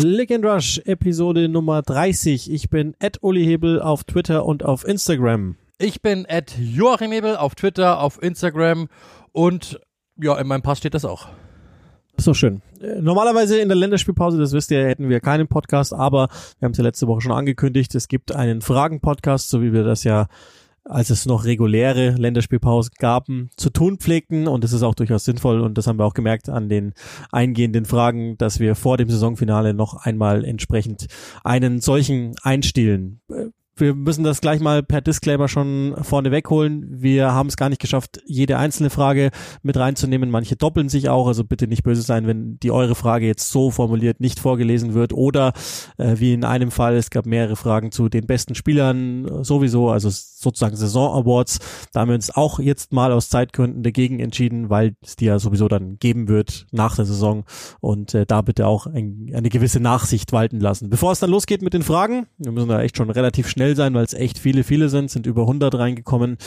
[0.00, 2.52] Click and Rush, Episode Nummer 30.
[2.52, 5.56] Ich bin Ed Uli Hebel auf Twitter und auf Instagram.
[5.78, 8.86] Ich bin Ed Joachim Hebel auf Twitter, auf Instagram
[9.32, 9.80] und
[10.16, 11.26] ja, in meinem Pass steht das auch.
[12.16, 12.62] Ist doch schön.
[12.80, 16.28] Äh, Normalerweise in der Länderspielpause, das wisst ihr, hätten wir keinen Podcast, aber
[16.60, 19.82] wir haben es ja letzte Woche schon angekündigt, es gibt einen Fragen-Podcast, so wie wir
[19.82, 20.28] das ja,
[20.88, 25.60] als es noch reguläre Länderspielpausen gaben, zu tun pflegten und das ist auch durchaus sinnvoll
[25.60, 26.94] und das haben wir auch gemerkt an den
[27.30, 31.06] eingehenden Fragen, dass wir vor dem Saisonfinale noch einmal entsprechend
[31.44, 33.20] einen solchen einstielen.
[33.80, 36.86] Wir müssen das gleich mal per Disclaimer schon vorne wegholen.
[36.90, 39.30] Wir haben es gar nicht geschafft, jede einzelne Frage
[39.62, 40.30] mit reinzunehmen.
[40.30, 43.70] Manche doppeln sich auch, also bitte nicht böse sein, wenn die eure Frage jetzt so
[43.70, 45.52] formuliert nicht vorgelesen wird oder
[45.96, 50.10] äh, wie in einem Fall, es gab mehrere Fragen zu den besten Spielern sowieso, also
[50.10, 51.58] sozusagen Saison Awards.
[51.92, 55.38] Da haben wir uns auch jetzt mal aus Zeitgründen dagegen entschieden, weil es die ja
[55.38, 57.44] sowieso dann geben wird nach der Saison
[57.80, 60.90] und äh, da bitte auch ein, eine gewisse Nachsicht walten lassen.
[60.90, 63.94] Bevor es dann losgeht mit den Fragen, wir müssen da echt schon relativ schnell sein,
[63.94, 66.38] weil es echt viele, viele sind, sind über 100 reingekommen.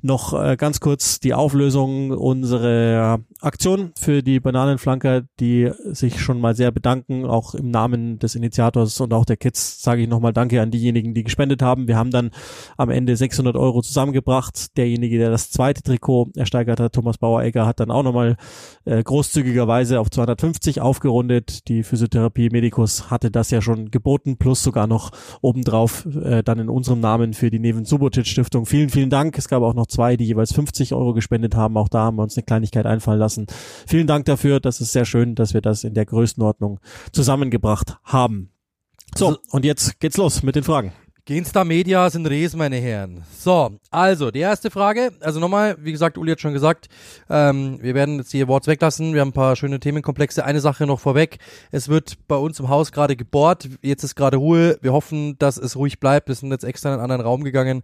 [0.00, 6.54] Noch äh, ganz kurz die Auflösung unserer Aktion für die Bananenflanker, die sich schon mal
[6.54, 10.62] sehr bedanken, auch im Namen des Initiators und auch der Kids sage ich nochmal Danke
[10.62, 11.88] an diejenigen, die gespendet haben.
[11.88, 12.30] Wir haben dann
[12.76, 14.76] am Ende 600 Euro zusammengebracht.
[14.76, 18.36] Derjenige, der das zweite Trikot ersteigert hat, Thomas Bauer-Egger, hat dann auch nochmal
[18.84, 21.66] äh, großzügigerweise auf 250 aufgerundet.
[21.66, 25.10] Die Physiotherapie Medicus hatte das ja schon geboten, plus sogar noch
[25.40, 28.64] obendrauf äh, dann in unserem Namen für die Neven Subotic Stiftung.
[28.64, 29.36] Vielen, vielen Dank.
[29.36, 31.76] Es gab auch noch zwei, die jeweils 50 Euro gespendet haben.
[31.76, 33.46] Auch da haben wir uns eine Kleinigkeit einfallen lassen.
[33.86, 34.60] Vielen Dank dafür.
[34.60, 36.80] Das ist sehr schön, dass wir das in der Größenordnung
[37.12, 38.50] zusammengebracht haben.
[39.16, 40.92] So, und jetzt geht's los mit den Fragen.
[41.28, 43.22] Ginsta Media sind Res, meine Herren.
[43.38, 45.10] So, also, die erste Frage.
[45.20, 46.88] Also nochmal, wie gesagt, Uli hat schon gesagt,
[47.28, 49.12] ähm, wir werden jetzt die Awards weglassen.
[49.12, 50.42] Wir haben ein paar schöne Themenkomplexe.
[50.42, 51.36] Eine Sache noch vorweg.
[51.70, 53.68] Es wird bei uns im Haus gerade gebohrt.
[53.82, 54.78] Jetzt ist gerade Ruhe.
[54.80, 56.28] Wir hoffen, dass es ruhig bleibt.
[56.28, 57.82] Wir sind jetzt extra in einen anderen Raum gegangen.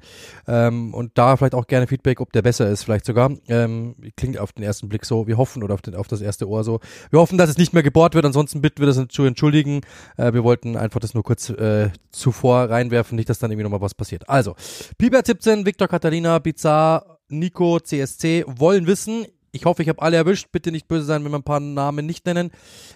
[0.49, 3.31] Ähm, und da vielleicht auch gerne Feedback, ob der besser ist, vielleicht sogar.
[3.49, 5.27] Ähm, klingt auf den ersten Blick so.
[5.27, 6.81] Wir hoffen, oder auf, den, auf das erste Ohr so.
[7.11, 8.25] Wir hoffen, dass es nicht mehr gebohrt wird.
[8.25, 9.83] Ansonsten bitten wir das zu entschuldigen.
[10.17, 13.17] Äh, wir wollten einfach das nur kurz äh, zuvor reinwerfen.
[13.17, 14.29] Nicht, dass dann irgendwie nochmal was passiert.
[14.29, 14.55] Also,
[14.99, 20.49] Piper 17, Victor Catalina, Bizarre, Nico, CSC wollen wissen, ich hoffe, ich habe alle erwischt,
[20.51, 22.51] bitte nicht böse sein, wenn wir ein paar Namen nicht nennen,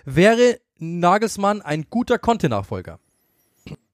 [0.04, 2.98] wäre Nagelsmann ein guter Conte-Nachfolger?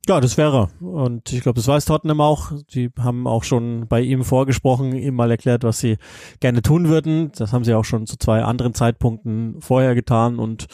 [0.07, 0.69] Ja, das wäre.
[0.81, 2.53] Und ich glaube, das weiß Tottenham auch.
[2.75, 5.97] Die haben auch schon bei ihm vorgesprochen, ihm mal erklärt, was sie
[6.41, 7.33] gerne tun würden.
[7.37, 10.67] Das haben sie auch schon zu zwei anderen Zeitpunkten vorher getan und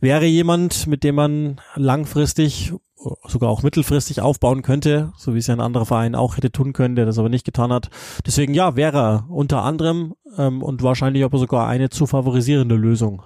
[0.00, 2.74] wäre jemand, mit dem man langfristig
[3.26, 6.72] sogar auch mittelfristig aufbauen könnte, so wie es ja ein anderer Verein auch hätte tun
[6.72, 7.90] können, der das aber nicht getan hat.
[8.26, 13.22] Deswegen ja, wäre er unter anderem ähm, und wahrscheinlich aber sogar eine zu favorisierende Lösung.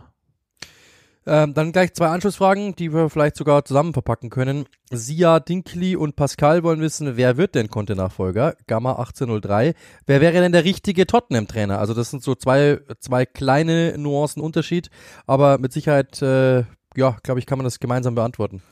[1.28, 4.65] Ähm, dann gleich zwei Anschlussfragen, die wir vielleicht sogar zusammen verpacken können.
[4.91, 8.55] Sia, Dinkley und Pascal wollen wissen, wer wird denn Conte-Nachfolger?
[8.66, 9.75] Gamma 1803.
[10.06, 11.78] Wer wäre denn der richtige Tottenham-Trainer?
[11.78, 14.89] Also das sind so zwei, zwei kleine Nuancen Unterschied,
[15.27, 16.60] aber mit Sicherheit, äh,
[16.97, 18.62] ja, glaube ich, kann man das gemeinsam beantworten.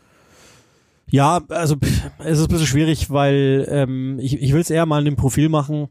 [1.09, 1.77] Ja, also
[2.19, 5.17] es ist ein bisschen schwierig, weil ähm, ich, ich will es eher mal in dem
[5.17, 5.87] Profil machen.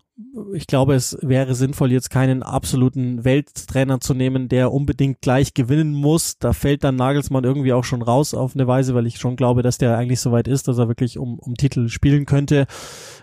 [0.54, 5.94] Ich glaube, es wäre sinnvoll, jetzt keinen absoluten Welttrainer zu nehmen, der unbedingt gleich gewinnen
[5.94, 6.38] muss.
[6.38, 9.62] Da fällt dann Nagelsmann irgendwie auch schon raus auf eine Weise, weil ich schon glaube,
[9.62, 12.68] dass der eigentlich so weit ist, dass er wirklich um, um Titel spielen könnte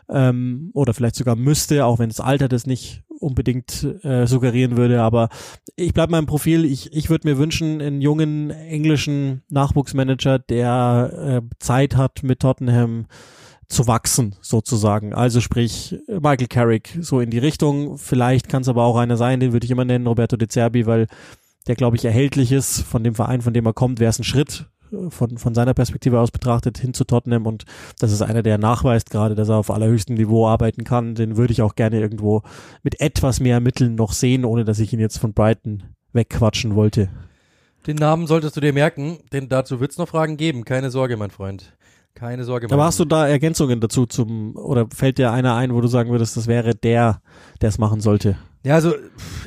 [0.08, 5.02] ähm, oder vielleicht sogar müsste, auch wenn das Alter das nicht unbedingt äh, suggerieren würde.
[5.02, 5.28] Aber
[5.76, 6.64] ich bleibe meinem Profil.
[6.64, 13.06] Ich, ich würde mir wünschen, einen jungen englischen Nachwuchsmanager, der äh, Zeit hat mit Tottenham
[13.68, 15.14] zu wachsen, sozusagen.
[15.14, 17.96] Also sprich, Michael Carrick so in die Richtung.
[17.96, 20.86] Vielleicht kann es aber auch einer sein, den würde ich immer nennen, Roberto De Zerbi,
[20.86, 21.06] weil
[21.66, 24.24] der, glaube ich, erhältlich ist von dem Verein, von dem er kommt, wäre es ein
[24.24, 24.66] Schritt
[25.08, 27.64] von, von seiner Perspektive aus betrachtet hin zu Tottenham und
[27.98, 31.14] das ist einer, der nachweist gerade, dass er auf allerhöchstem Niveau arbeiten kann.
[31.14, 32.42] Den würde ich auch gerne irgendwo
[32.82, 37.08] mit etwas mehr Mitteln noch sehen, ohne dass ich ihn jetzt von Brighton wegquatschen wollte.
[37.86, 40.64] Den Namen solltest du dir merken, denn dazu wird es noch Fragen geben.
[40.64, 41.74] Keine Sorge, mein Freund.
[42.14, 42.68] Keine Sorge.
[42.70, 46.10] Aber hast du da Ergänzungen dazu zum, oder fällt dir einer ein, wo du sagen
[46.10, 47.20] würdest, das wäre der,
[47.60, 48.36] der es machen sollte?
[48.64, 48.94] Ja, also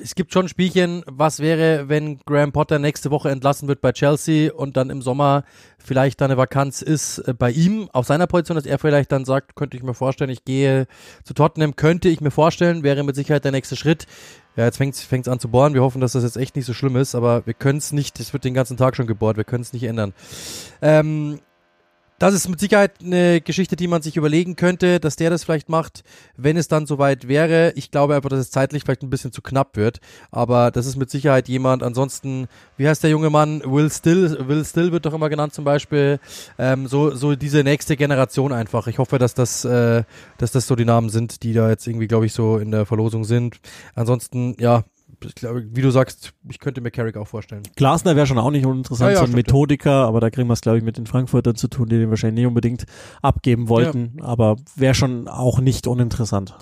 [0.04, 4.54] es gibt schon Spielchen, was wäre, wenn Graham Potter nächste Woche entlassen wird bei Chelsea
[4.54, 5.46] und dann im Sommer
[5.78, 9.24] vielleicht da eine Vakanz ist äh, bei ihm auf seiner Position, dass er vielleicht dann
[9.24, 10.88] sagt, könnte ich mir vorstellen, ich gehe
[11.24, 14.06] zu Tottenham, könnte ich mir vorstellen, wäre mit Sicherheit der nächste Schritt.
[14.58, 15.74] Ja, jetzt fängt es an zu bohren.
[15.74, 18.20] Wir hoffen, dass das jetzt echt nicht so schlimm ist, aber wir können es nicht,
[18.20, 20.14] es wird den ganzen Tag schon gebohrt, wir können es nicht ändern.
[20.82, 21.40] Ähm,
[22.20, 25.68] das ist mit Sicherheit eine Geschichte, die man sich überlegen könnte, dass der das vielleicht
[25.68, 26.04] macht,
[26.38, 27.74] wenn es dann soweit wäre.
[27.76, 30.00] Ich glaube einfach, dass es zeitlich vielleicht ein bisschen zu knapp wird.
[30.32, 31.84] Aber das ist mit Sicherheit jemand.
[31.84, 32.48] Ansonsten,
[32.78, 33.62] wie heißt der junge Mann?
[33.66, 36.20] Will Still, Will Still wird doch immer genannt zum Beispiel.
[36.58, 38.88] Ähm, so, so diese nächste Generation einfach.
[38.88, 40.04] Ich hoffe, dass das, äh,
[40.38, 42.86] dass das so die Namen sind, die da jetzt irgendwie, glaube ich, so in der
[42.86, 43.60] Verlosung sind.
[43.94, 44.84] Ansonsten, ja,
[45.24, 47.64] ich glaube, wie du sagst, ich könnte mir Carrick auch vorstellen.
[47.76, 50.48] Glasner wäre schon auch nicht uninteressant, Ja, ja, so ein stimmt, Methodiker, aber da kriegen
[50.48, 52.86] wir es, glaube ich, mit den Frankfurtern zu tun, die den wahrscheinlich nicht unbedingt
[53.22, 56.56] abgeben wollten, aber wäre schon auch nicht uninteressant.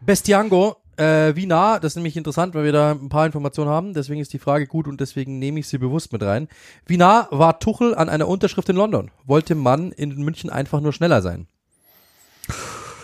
[0.00, 3.94] Bestiango, äh, wie nah, das ist nämlich interessant, weil wir da ein paar Informationen haben,
[3.94, 6.48] deswegen ist die Frage gut und deswegen nehme ich sie bewusst mit rein.
[6.86, 9.10] Wie nah war Tuchel an einer Unterschrift in London?
[9.24, 11.46] Wollte man in München einfach nur schneller sein?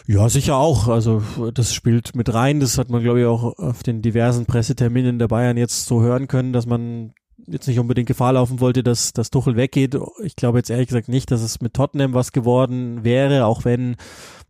[0.06, 0.86] Ja, sicher auch.
[0.86, 1.22] Also
[1.52, 2.60] das spielt mit rein.
[2.60, 6.28] Das hat man, glaube ich, auch auf den diversen Presseterminen der Bayern jetzt so hören
[6.28, 7.12] können, dass man
[7.46, 9.96] jetzt nicht unbedingt Gefahr laufen wollte, dass das Tuchel weggeht.
[10.22, 13.96] Ich glaube jetzt ehrlich gesagt nicht, dass es mit Tottenham was geworden wäre, auch wenn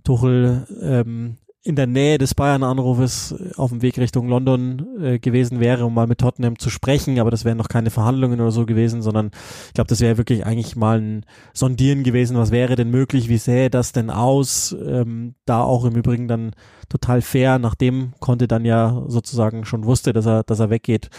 [0.04, 1.36] Tuchel ähm,
[1.66, 6.06] in der Nähe des Bayern-Anrufes auf dem Weg Richtung London äh, gewesen wäre, um mal
[6.06, 9.32] mit Tottenham zu sprechen, aber das wären noch keine Verhandlungen oder so gewesen, sondern
[9.66, 13.38] ich glaube, das wäre wirklich eigentlich mal ein Sondieren gewesen, was wäre denn möglich, wie
[13.38, 16.52] sähe das denn aus, ähm, da auch im Übrigen dann
[16.88, 21.10] total fair, nachdem Conte dann ja sozusagen schon wusste, dass er, dass er weggeht.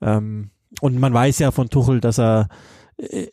[0.00, 0.50] Ähm,
[0.80, 2.54] und man weiß ja von Tuchel, dass er äh,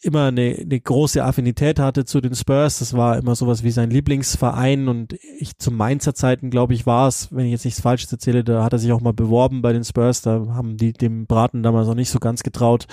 [0.02, 2.80] immer eine, eine große Affinität hatte zu den Spurs.
[2.80, 7.08] Das war immer sowas wie sein Lieblingsverein und ich zu Mainzer Zeiten, glaube ich, war
[7.08, 9.74] es, wenn ich jetzt nichts Falsches erzähle, da hat er sich auch mal beworben bei
[9.74, 10.22] den Spurs.
[10.22, 12.86] Da haben die dem Braten damals noch nicht so ganz getraut.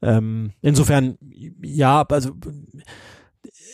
[0.00, 1.18] Ähm, insofern,
[1.62, 2.30] ja, also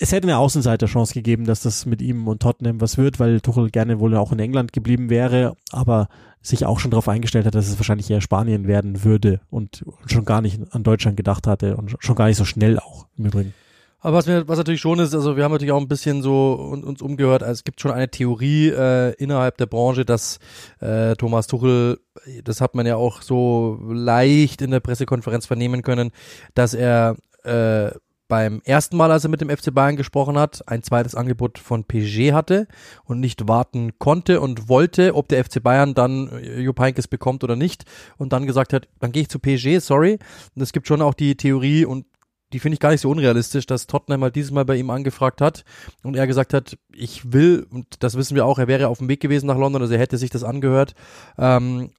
[0.01, 3.71] es hätte eine Außenseiterchance gegeben, dass das mit ihm und Tottenham was wird, weil Tuchel
[3.71, 6.09] gerne wohl auch in England geblieben wäre, aber
[6.43, 10.25] sich auch schon darauf eingestellt hat, dass es wahrscheinlich eher Spanien werden würde und schon
[10.25, 13.55] gar nicht an Deutschland gedacht hatte und schon gar nicht so schnell auch im Übrigen.
[14.01, 16.53] Aber was mir, was natürlich schon ist, also wir haben natürlich auch ein bisschen so
[16.53, 20.41] uns, umgehört, also es gibt schon eine Theorie äh, innerhalb der Branche, dass
[20.81, 22.01] äh, Thomas Tuchel,
[22.45, 26.11] das hat man ja auch so leicht in der Pressekonferenz vernehmen können,
[26.55, 27.93] dass er äh,
[28.35, 31.85] beim ersten Mal, als er mit dem FC Bayern gesprochen hat, ein zweites Angebot von
[31.85, 32.67] PSG hatte
[33.05, 37.45] und nicht warten konnte und wollte, ob der FC Bayern dann äh, Jupp Heynckes bekommt
[37.45, 37.85] oder nicht
[38.17, 40.19] und dann gesagt hat, dann gehe ich zu PSG, sorry.
[40.57, 42.07] Und es gibt schon auch die Theorie und
[42.53, 45.41] die finde ich gar nicht so unrealistisch, dass Tottenham halt dieses Mal bei ihm angefragt
[45.41, 45.65] hat
[46.03, 49.09] und er gesagt hat, ich will, und das wissen wir auch, er wäre auf dem
[49.09, 50.97] Weg gewesen nach London, also er hätte sich das angehört,
[51.39, 51.91] ähm,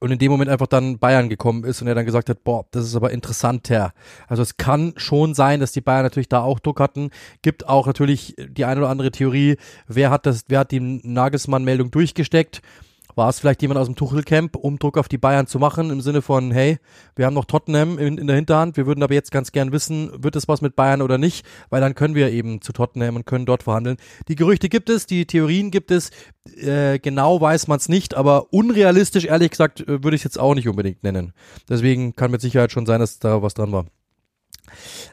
[0.00, 2.66] und in dem Moment einfach dann Bayern gekommen ist und er dann gesagt hat, boah,
[2.70, 3.92] das ist aber interessanter.
[4.28, 7.10] Also es kann schon sein, dass die Bayern natürlich da auch Druck hatten.
[7.42, 9.56] Gibt auch natürlich die eine oder andere Theorie,
[9.86, 12.62] wer hat das, wer hat die Nagelsmann-Meldung durchgesteckt?
[13.18, 16.00] War es vielleicht jemand aus dem Tuchel-Camp, um Druck auf die Bayern zu machen, im
[16.00, 16.78] Sinne von, hey,
[17.16, 20.12] wir haben noch Tottenham in, in der Hinterhand, wir würden aber jetzt ganz gern wissen,
[20.22, 23.26] wird es was mit Bayern oder nicht, weil dann können wir eben zu Tottenham und
[23.26, 23.96] können dort verhandeln.
[24.28, 26.12] Die Gerüchte gibt es, die Theorien gibt es,
[26.58, 30.38] äh, genau weiß man es nicht, aber unrealistisch, ehrlich gesagt, äh, würde ich es jetzt
[30.38, 31.32] auch nicht unbedingt nennen.
[31.68, 33.86] Deswegen kann mit Sicherheit schon sein, dass da was dran war.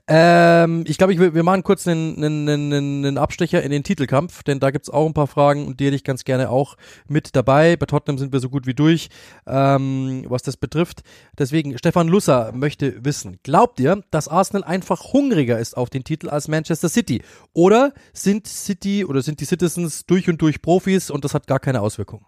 [0.07, 4.59] Ähm, ich glaube, wir machen kurz einen, einen, einen, einen Abstecher in den Titelkampf, denn
[4.59, 6.75] da gibt's auch ein paar Fragen und die hätte ich ganz gerne auch
[7.07, 7.75] mit dabei.
[7.75, 9.09] Bei Tottenham sind wir so gut wie durch,
[9.47, 11.01] ähm, was das betrifft.
[11.37, 16.29] Deswegen, Stefan Lusser möchte wissen, glaubt ihr, dass Arsenal einfach hungriger ist auf den Titel
[16.29, 17.21] als Manchester City?
[17.53, 21.59] Oder sind City oder sind die Citizens durch und durch Profis und das hat gar
[21.59, 22.25] keine Auswirkungen?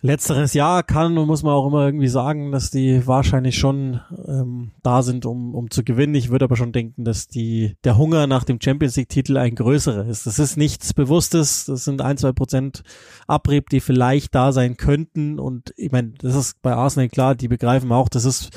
[0.00, 4.70] Letzteres Jahr kann und muss man auch immer irgendwie sagen, dass die wahrscheinlich schon ähm,
[4.82, 6.14] da sind, um, um zu gewinnen.
[6.14, 10.06] Ich würde aber schon denken, dass die der Hunger nach dem Champions League-Titel ein größerer
[10.06, 10.26] ist.
[10.26, 12.82] Das ist nichts Bewusstes, das sind ein, zwei Prozent
[13.26, 15.40] Abrieb, die vielleicht da sein könnten.
[15.40, 18.50] Und ich meine, das ist bei Arsenal klar, die begreifen auch, das ist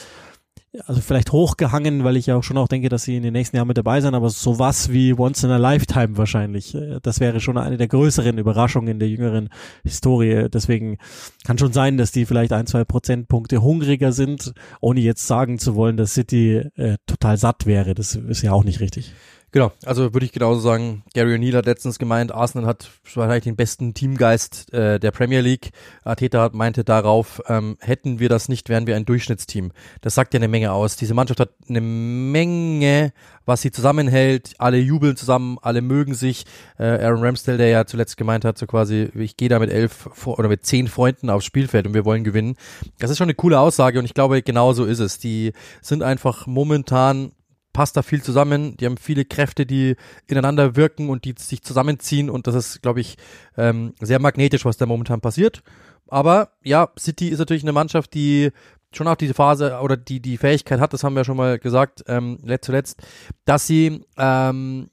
[0.85, 3.57] also vielleicht hochgehangen, weil ich ja auch schon auch denke, dass sie in den nächsten
[3.57, 6.73] Jahren mit dabei sein, aber sowas wie Once in a Lifetime wahrscheinlich.
[6.75, 9.49] Äh, Das wäre schon eine der größeren Überraschungen der jüngeren
[9.83, 10.47] Historie.
[10.49, 10.97] Deswegen
[11.45, 15.75] kann schon sein, dass die vielleicht ein, zwei Prozentpunkte hungriger sind, ohne jetzt sagen zu
[15.75, 17.93] wollen, dass City äh, total satt wäre.
[17.93, 19.13] Das ist ja auch nicht richtig.
[19.53, 23.57] Genau, also würde ich genauso sagen, Gary O'Neill hat letztens gemeint, Arsenal hat wahrscheinlich den
[23.57, 25.71] besten Teamgeist äh, der Premier League.
[26.05, 29.73] Arteta meinte darauf, ähm, hätten wir das nicht, wären wir ein Durchschnittsteam.
[29.99, 30.95] Das sagt ja eine Menge aus.
[30.95, 33.11] Diese Mannschaft hat eine Menge,
[33.45, 34.53] was sie zusammenhält.
[34.57, 36.45] Alle jubeln zusammen, alle mögen sich.
[36.79, 40.25] Äh, Aaron Ramsdale, der ja zuletzt gemeint hat, so quasi, ich gehe da mit elf
[40.27, 42.55] oder mit zehn Freunden aufs Spielfeld und wir wollen gewinnen.
[42.99, 45.19] Das ist schon eine coole Aussage und ich glaube, genau so ist es.
[45.19, 47.33] Die sind einfach momentan
[47.73, 48.77] passt da viel zusammen.
[48.77, 49.95] Die haben viele Kräfte, die
[50.27, 53.17] ineinander wirken und die sich zusammenziehen und das ist, glaube ich,
[53.57, 55.63] ähm, sehr magnetisch, was da momentan passiert.
[56.07, 58.51] Aber ja, City ist natürlich eine Mannschaft, die
[58.93, 62.03] schon auch diese Phase oder die, die Fähigkeit hat, das haben wir schon mal gesagt,
[62.07, 63.01] ähm, zuletzt,
[63.45, 64.89] dass sie, ähm,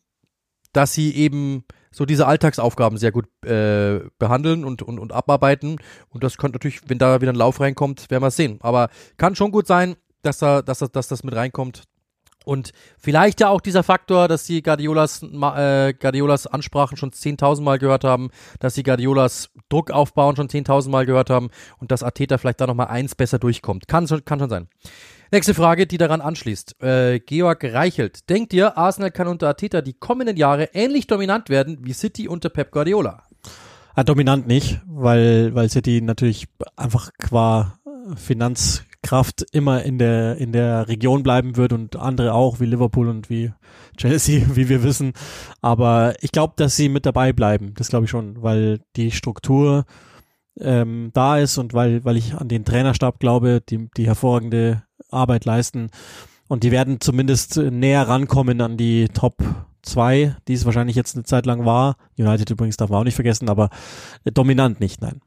[0.72, 5.78] dass sie eben so diese Alltagsaufgaben sehr gut äh, behandeln und, und, und abarbeiten.
[6.10, 8.58] Und das könnte natürlich, wenn da wieder ein Lauf reinkommt, werden wir es sehen.
[8.60, 11.84] Aber kann schon gut sein, dass da, dass, dass das mit reinkommt.
[12.48, 17.78] Und vielleicht ja auch dieser Faktor, dass sie Guardiolas, äh, Guardiolas Ansprachen schon 10.000 Mal
[17.78, 22.38] gehört haben, dass sie Guardiolas Druck aufbauen schon 10.000 Mal gehört haben und dass Ateta
[22.38, 23.86] vielleicht da nochmal eins besser durchkommt.
[23.86, 24.68] Kann, kann schon sein.
[25.30, 26.82] Nächste Frage, die daran anschließt.
[26.82, 28.30] Äh, Georg Reichelt.
[28.30, 32.48] Denkt ihr, Arsenal kann unter Ateta die kommenden Jahre ähnlich dominant werden wie City unter
[32.48, 33.24] Pep Guardiola?
[33.94, 37.78] Ah, dominant nicht, weil, weil City natürlich einfach qua
[38.98, 43.30] Finanzkraft immer in der, in der Region bleiben wird und andere auch, wie Liverpool und
[43.30, 43.52] wie
[43.96, 45.12] Chelsea, wie wir wissen.
[45.60, 47.74] Aber ich glaube, dass sie mit dabei bleiben.
[47.76, 49.84] Das glaube ich schon, weil die Struktur
[50.60, 55.44] ähm, da ist und weil, weil ich an den Trainerstab glaube, die, die hervorragende Arbeit
[55.44, 55.90] leisten.
[56.48, 59.36] Und die werden zumindest näher rankommen an die Top
[59.82, 61.96] 2, die es wahrscheinlich jetzt eine Zeit lang war.
[62.18, 63.70] United übrigens darf man auch nicht vergessen, aber
[64.24, 65.20] dominant nicht, nein.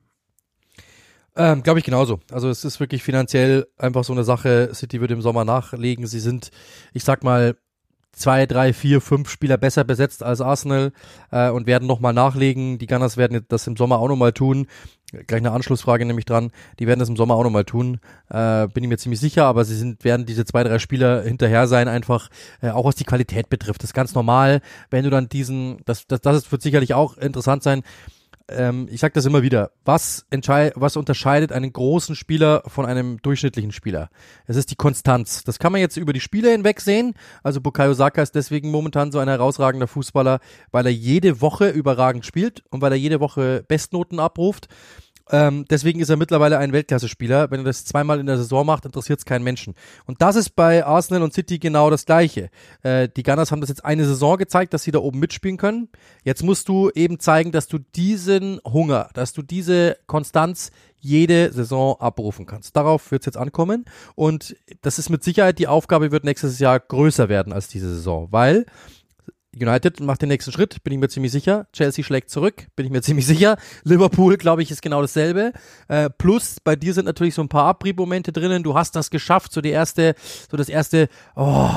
[1.36, 2.20] Ähm, Glaube ich genauso.
[2.32, 4.72] Also es ist wirklich finanziell einfach so eine Sache.
[4.74, 6.06] City wird im Sommer nachlegen.
[6.08, 6.52] Sie sind,
[6.94, 7.56] ich sag mal,
[8.14, 10.92] zwei, drei, vier, fünf Spieler besser besetzt als Arsenal
[11.32, 12.78] äh, und werden nochmal nachlegen.
[12.78, 14.68] Die Gunners werden das im Sommer auch nochmal tun.
[15.28, 16.52] Gleich eine Anschlussfrage nämlich dran.
[16.80, 18.00] Die werden das im Sommer auch nochmal tun.
[18.30, 21.68] Äh, bin ich mir ziemlich sicher, aber sie sind, werden diese zwei, drei Spieler hinterher
[21.68, 22.30] sein, einfach
[22.62, 23.84] äh, auch was die Qualität betrifft.
[23.84, 27.64] Das ist ganz normal, wenn du dann diesen, das, das, das wird sicherlich auch interessant
[27.64, 27.84] sein
[28.56, 30.26] ähm, ich sage das immer wieder, was,
[30.76, 34.10] was unterscheidet einen großen Spieler von einem durchschnittlichen Spieler?
[34.48, 35.44] Es ist die Konstanz.
[35.44, 37.14] Das kann man jetzt über die Spiele hinweg sehen.
[37.44, 40.40] Also Bukayo Saka ist deswegen momentan so ein herausragender Fußballer,
[40.72, 44.68] weil er jede Woche überragend spielt und weil er jede Woche Bestnoten abruft.
[45.32, 47.50] Ähm, deswegen ist er mittlerweile ein Weltklasse-Spieler.
[47.52, 49.74] Wenn er das zweimal in der Saison macht, interessiert es keinen Menschen.
[50.06, 52.50] Und das ist bei Arsenal und City genau das Gleiche.
[52.84, 55.90] Äh, die Gunners haben das jetzt eine Saison gezeigt, dass sie da oben mitspielen können.
[56.24, 62.00] Jetzt musst du eben zeigen, dass du diesen Hunger, dass du diese Konstanz jede Saison
[62.00, 62.76] abrufen kannst.
[62.76, 63.86] Darauf wird es jetzt ankommen.
[64.16, 68.28] Und das ist mit Sicherheit die Aufgabe, wird nächstes Jahr größer werden als diese Saison,
[68.32, 68.66] weil
[69.56, 71.68] United macht den nächsten Schritt, bin ich mir ziemlich sicher.
[71.74, 73.58] Chelsea schlägt zurück, bin ich mir ziemlich sicher.
[73.84, 75.52] Liverpool, glaube ich, ist genau dasselbe.
[75.88, 78.64] Äh, plus, bei dir sind natürlich so ein paar Abriebmomente drinnen.
[78.64, 80.16] Du hast das geschafft, so die erste,
[80.50, 81.70] so das erste, oh,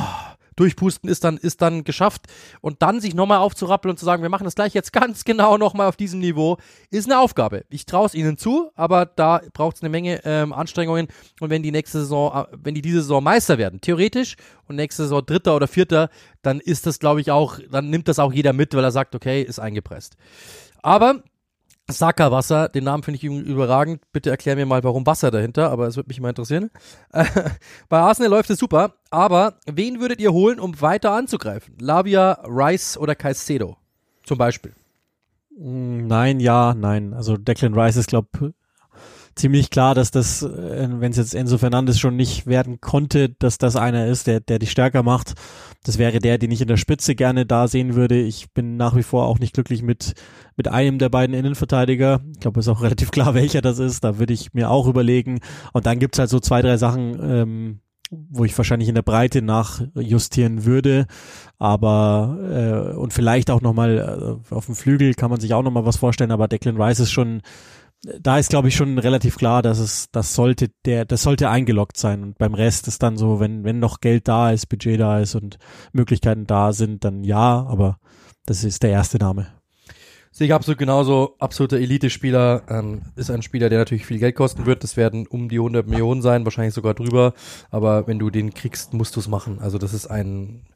[0.57, 2.27] durchpusten ist dann, ist dann geschafft.
[2.61, 5.59] Und dann sich nochmal aufzurappeln und zu sagen, wir machen das gleich jetzt ganz genau
[5.59, 6.59] nochmal auf diesem Niveau,
[6.91, 7.65] ist eine Aufgabe.
[7.69, 11.09] Ich traue es ihnen zu, aber da braucht es eine Menge ähm, Anstrengungen.
[11.41, 15.03] Und wenn die nächste Saison, äh, wenn die diese Saison Meister werden, theoretisch, und nächste
[15.03, 16.09] Saison Dritter oder Vierter,
[16.43, 19.15] dann ist das, glaube ich, auch, dann nimmt das auch jeder mit, weil er sagt,
[19.15, 20.17] okay, ist eingepresst.
[20.83, 21.23] Aber
[21.91, 24.01] Saka den Namen finde ich überragend.
[24.13, 26.71] Bitte erklär mir mal, warum Wasser dahinter, aber es würde mich mal interessieren.
[27.89, 31.77] bei Arsenal läuft es super, aber wen würdet ihr holen, um weiter anzugreifen?
[31.79, 33.77] Lavia, Rice oder Caicedo?
[34.23, 34.73] Zum Beispiel.
[35.59, 37.13] Mm, nein, ja, nein.
[37.13, 38.55] Also Declan Rice ist, glaube
[39.35, 43.59] ziemlich klar, dass das, äh, wenn es jetzt Enzo Fernandes schon nicht werden konnte, dass
[43.59, 45.35] das einer ist, der, der die stärker macht.
[45.85, 48.21] Das wäre der, den ich in der Spitze gerne da sehen würde.
[48.21, 50.15] Ich bin nach wie vor auch nicht glücklich mit,
[50.57, 52.21] mit einem der beiden Innenverteidiger.
[52.33, 54.05] Ich glaube, es ist auch relativ klar, welcher das ist.
[54.05, 55.41] Da würde ich mir auch überlegen.
[55.73, 59.43] Und dann gibt's halt so zwei, drei Sachen, ähm, wo ich wahrscheinlich in der Breite
[59.43, 61.07] nachjustieren würde,
[61.59, 65.87] aber äh, und vielleicht auch nochmal äh, auf dem Flügel kann man sich auch nochmal
[65.87, 67.43] was vorstellen, aber Declan Rice ist schon
[68.21, 71.97] da ist glaube ich schon relativ klar, dass es das sollte der das sollte eingeloggt
[71.97, 75.21] sein und beim Rest ist dann so, wenn wenn noch Geld da ist, Budget da
[75.21, 75.59] ist und
[75.93, 77.99] Möglichkeiten da sind, dann ja, aber
[78.47, 79.49] das ist der erste Name.
[80.31, 81.37] Sehe ich absolut genauso.
[81.39, 84.83] Absoluter Elite-Spieler ähm, ist ein Spieler, der natürlich viel Geld kosten wird.
[84.83, 87.35] Das werden um die 100 Millionen sein, wahrscheinlich sogar drüber.
[87.71, 89.61] Aber wenn du den kriegst, musst du es machen.
[89.61, 90.67] Also das ist ein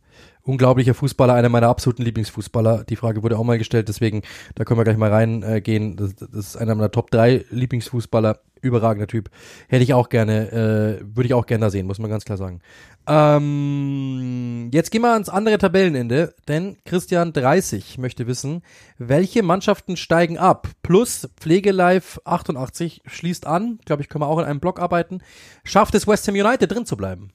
[0.42, 2.84] unglaublicher Fußballer, einer meiner absoluten Lieblingsfußballer.
[2.84, 4.22] Die Frage wurde auch mal gestellt, deswegen,
[4.54, 5.92] da können wir gleich mal reingehen.
[5.92, 8.40] Äh, das, das ist einer meiner Top 3 Lieblingsfußballer.
[8.60, 9.30] Überragender Typ.
[9.68, 12.38] Hätte ich auch gerne, äh, würde ich auch gerne da sehen, muss man ganz klar
[12.38, 12.60] sagen.
[13.06, 18.62] Ähm, jetzt gehen wir ans andere Tabellenende, denn Christian 30 möchte wissen,
[18.98, 20.68] welche Mannschaften steigen ab?
[20.82, 25.20] Plus Pflegelife 88 schließt an, glaube ich, können wir auch in einem Block arbeiten.
[25.64, 27.30] Schafft es West Ham United drin zu bleiben?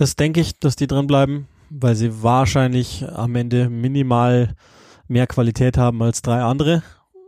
[0.00, 4.54] Das denke ich, dass die drin bleiben weil sie wahrscheinlich am Ende minimal
[5.08, 6.82] mehr Qualität haben als drei andere.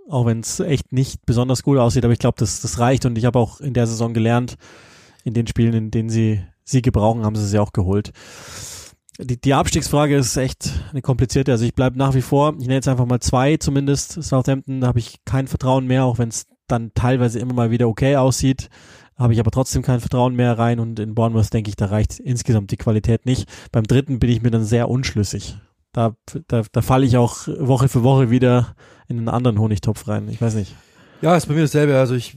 [0.09, 3.17] Auch wenn es echt nicht besonders gut aussieht, aber ich glaube, das, das reicht und
[3.17, 4.57] ich habe auch in der Saison gelernt,
[5.25, 8.13] in den Spielen, in denen sie sie gebrauchen, haben sie sie auch geholt.
[9.19, 11.53] Die, die Abstiegsfrage ist echt eine komplizierte.
[11.53, 14.23] Also ich bleibe nach wie vor, ich nenne jetzt einfach mal zwei zumindest.
[14.23, 17.89] Southampton, da habe ich kein Vertrauen mehr, auch wenn es dann teilweise immer mal wieder
[17.89, 18.69] okay aussieht.
[19.23, 22.19] Habe ich aber trotzdem kein Vertrauen mehr rein und in Bournemouth denke ich, da reicht
[22.21, 23.49] insgesamt die Qualität nicht.
[23.71, 25.57] Beim dritten bin ich mir dann sehr unschlüssig.
[25.93, 26.15] Da,
[26.49, 28.75] da, da falle ich auch Woche für Woche wieder
[29.09, 30.29] in einen anderen Honigtopf rein.
[30.29, 30.75] Ich weiß nicht.
[31.23, 31.97] Ja, ist bei mir dasselbe.
[31.99, 32.37] Also ich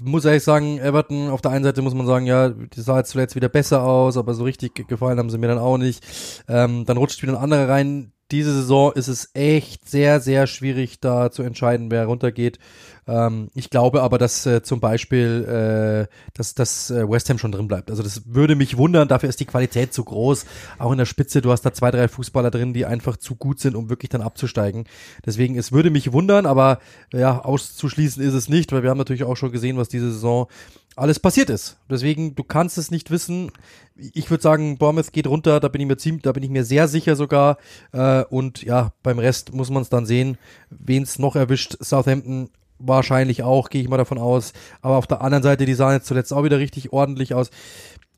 [0.00, 3.10] muss ehrlich sagen, Everton, auf der einen Seite muss man sagen, ja, die sah jetzt
[3.10, 6.02] zuletzt wieder besser aus, aber so richtig gefallen haben sie mir dann auch nicht.
[6.48, 8.12] Ähm, dann rutscht wieder ein anderer rein.
[8.30, 12.58] Diese Saison ist es echt sehr, sehr schwierig, da zu entscheiden, wer runtergeht.
[13.06, 17.52] Ähm, ich glaube aber, dass äh, zum Beispiel, äh, dass, dass äh, West Ham schon
[17.52, 17.90] drin bleibt.
[17.90, 20.44] Also das würde mich wundern, dafür ist die Qualität zu groß.
[20.78, 23.60] Auch in der Spitze, du hast da zwei, drei Fußballer drin, die einfach zu gut
[23.60, 24.84] sind, um wirklich dann abzusteigen.
[25.24, 26.80] Deswegen, es würde mich wundern, aber
[27.12, 30.48] ja, auszuschließen ist es nicht, weil wir haben natürlich auch schon gesehen, was diese Saison
[30.96, 31.76] alles passiert ist.
[31.90, 33.52] Deswegen, du kannst es nicht wissen.
[33.94, 36.64] Ich würde sagen, Bournemouth geht runter, da bin ich mir ziemlich, da bin ich mir
[36.64, 37.58] sehr sicher sogar.
[37.92, 40.38] Äh, und ja, beim Rest muss man es dann sehen,
[40.70, 41.76] wen es noch erwischt.
[41.80, 44.52] Southampton wahrscheinlich auch, gehe ich mal davon aus.
[44.80, 47.50] Aber auf der anderen Seite, die sahen jetzt zuletzt auch wieder richtig ordentlich aus.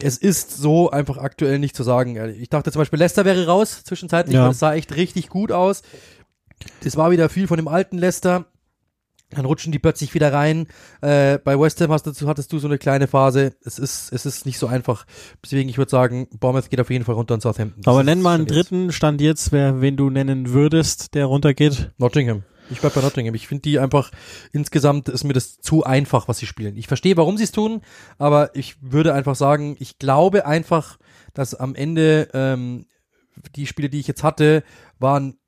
[0.01, 2.17] Es ist so einfach aktuell nicht zu sagen.
[2.41, 4.51] Ich dachte zum Beispiel, Leicester wäre raus zwischenzeitlich, ja.
[4.51, 5.83] es sah echt richtig gut aus.
[6.83, 8.47] Das war wieder viel von dem alten Leicester.
[9.31, 10.69] Dann rutschen die plötzlich wieder rein.
[11.03, 13.53] Äh, bei West Ham hast du, hattest du so eine kleine Phase.
[13.63, 15.05] Es ist, es ist nicht so einfach.
[15.45, 17.83] Deswegen, ich würde sagen, Bournemouth geht auf jeden Fall runter und Southampton.
[17.83, 21.91] Das Aber nenn mal einen dritten Stand jetzt, wer, wen du nennen würdest, der runtergeht.
[21.99, 22.43] Nottingham.
[22.71, 23.35] Ich bleib bei Nottingham.
[23.35, 24.11] Ich finde die einfach,
[24.53, 26.77] insgesamt ist mir das zu einfach, was sie spielen.
[26.77, 27.83] Ich verstehe, warum sie es tun,
[28.19, 30.99] aber ich würde einfach sagen, ich glaube einfach,
[31.35, 32.87] dass am Ende ähm,
[33.57, 34.63] die Spiele, die ich jetzt hatte,
[34.99, 35.39] waren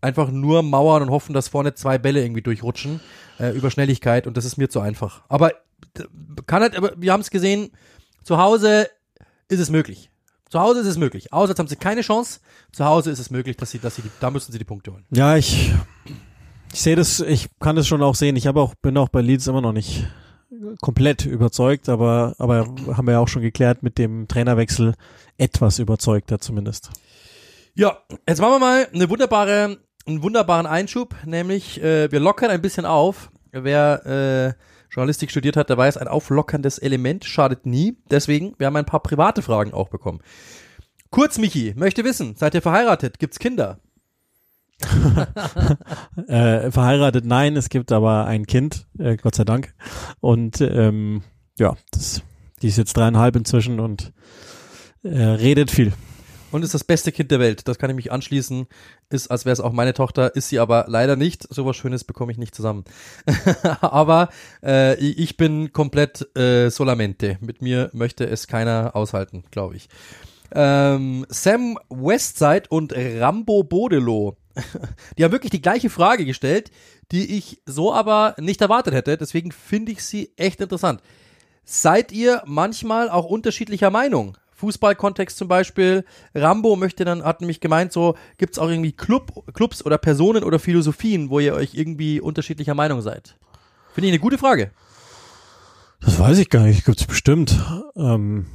[0.00, 3.00] einfach nur mauern und hoffen, dass vorne zwei Bälle irgendwie durchrutschen
[3.38, 5.22] äh, über Schnelligkeit und das ist mir zu einfach.
[5.28, 5.52] Aber
[6.46, 7.70] kann halt, aber wir haben es gesehen,
[8.22, 8.88] zu Hause
[9.48, 10.10] ist es möglich.
[10.50, 11.32] Zu Hause ist es möglich.
[11.32, 12.40] Auswärts haben sie keine Chance.
[12.72, 14.92] Zu Hause ist es möglich, dass sie, dass sie, die, da müssen sie die Punkte
[14.92, 15.04] holen.
[15.10, 15.72] Ja, ich,
[16.72, 18.36] ich sehe das, ich kann das schon auch sehen.
[18.36, 20.06] Ich habe auch, bin auch bei Leeds immer noch nicht
[20.80, 24.94] komplett überzeugt, aber, aber haben wir ja auch schon geklärt mit dem Trainerwechsel
[25.36, 26.90] etwas überzeugter zumindest.
[27.74, 27.98] Ja,
[28.28, 32.86] jetzt machen wir mal eine wunderbare einen wunderbaren Einschub, nämlich äh, wir lockern ein bisschen
[32.86, 33.30] auf.
[33.52, 37.98] Wer äh, Journalistik studiert hat, der weiß, ein auflockerndes Element schadet nie.
[38.10, 40.20] Deswegen, wir haben ein paar private Fragen auch bekommen.
[41.10, 43.18] Kurz, Michi, möchte wissen, seid ihr verheiratet?
[43.18, 43.80] Gibt's Kinder?
[46.28, 49.74] äh, verheiratet nein, es gibt aber ein Kind, äh, Gott sei Dank.
[50.20, 51.22] Und ähm,
[51.58, 52.22] ja, das,
[52.62, 54.12] die ist jetzt dreieinhalb inzwischen und
[55.02, 55.92] äh, redet viel
[56.50, 57.68] und ist das beste Kind der Welt.
[57.68, 58.66] Das kann ich mich anschließen.
[59.10, 61.46] Ist, als wäre es auch meine Tochter, ist sie aber leider nicht.
[61.52, 62.84] So was Schönes bekomme ich nicht zusammen.
[63.80, 64.28] aber
[64.62, 67.38] äh, ich bin komplett äh, solamente.
[67.40, 69.88] Mit mir möchte es keiner aushalten, glaube ich.
[70.52, 74.36] Ähm, Sam Westside und Rambo Bodelo.
[75.18, 76.70] die haben wirklich die gleiche Frage gestellt,
[77.12, 79.16] die ich so aber nicht erwartet hätte.
[79.16, 81.02] Deswegen finde ich sie echt interessant.
[81.64, 84.36] Seid ihr manchmal auch unterschiedlicher Meinung?
[84.58, 86.04] Fußballkontext zum Beispiel.
[86.34, 90.42] Rambo möchte dann, hat nämlich gemeint, so gibt es auch irgendwie Club, Clubs oder Personen
[90.42, 93.36] oder Philosophien, wo ihr euch irgendwie unterschiedlicher Meinung seid.
[93.92, 94.72] Finde ich eine gute Frage.
[96.00, 97.56] Das weiß ich gar nicht, gibt's bestimmt.
[97.96, 98.46] Ähm,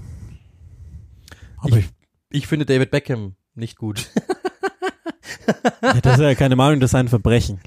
[1.58, 1.86] aber ich,
[2.30, 4.10] ich, ich finde David Beckham nicht gut.
[5.82, 7.60] Ja, das ist ja keine Meinung, das ist ein Verbrechen.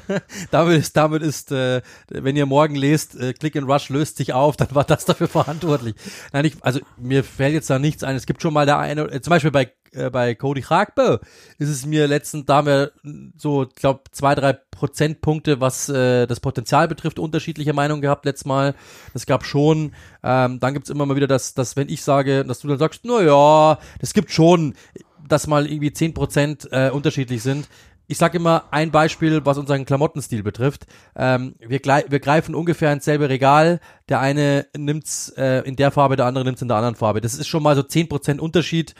[0.50, 4.32] damit ist, damit ist, äh, wenn ihr morgen lest, äh, Click and Rush löst sich
[4.32, 5.94] auf, dann war das dafür verantwortlich.
[6.32, 8.16] Nein, ich, also mir fällt jetzt da nichts ein.
[8.16, 11.20] Es gibt schon mal der eine, äh, zum Beispiel bei äh, bei Cody Chagbe
[11.58, 12.92] ist es mir letztens, da haben wir
[13.36, 18.74] so, glaube zwei, drei Prozentpunkte, was äh, das Potenzial betrifft, unterschiedliche Meinungen gehabt letztes Mal.
[19.12, 19.92] Das gab schon.
[20.22, 23.02] Ähm, dann gibt's immer mal wieder, dass, dass wenn ich sage, dass du dann sagst,
[23.04, 24.74] na ja, das gibt schon
[25.28, 27.68] dass mal irgendwie zehn Prozent äh, unterschiedlich sind.
[28.06, 30.86] Ich sage immer ein Beispiel, was unseren Klamottenstil betrifft.
[31.16, 33.80] Ähm, wir, wir greifen ungefähr ins selbe Regal.
[34.10, 37.22] Der eine nimmt's äh, in der Farbe, der andere nimmt's in der anderen Farbe.
[37.22, 38.94] Das ist schon mal so zehn Prozent Unterschied.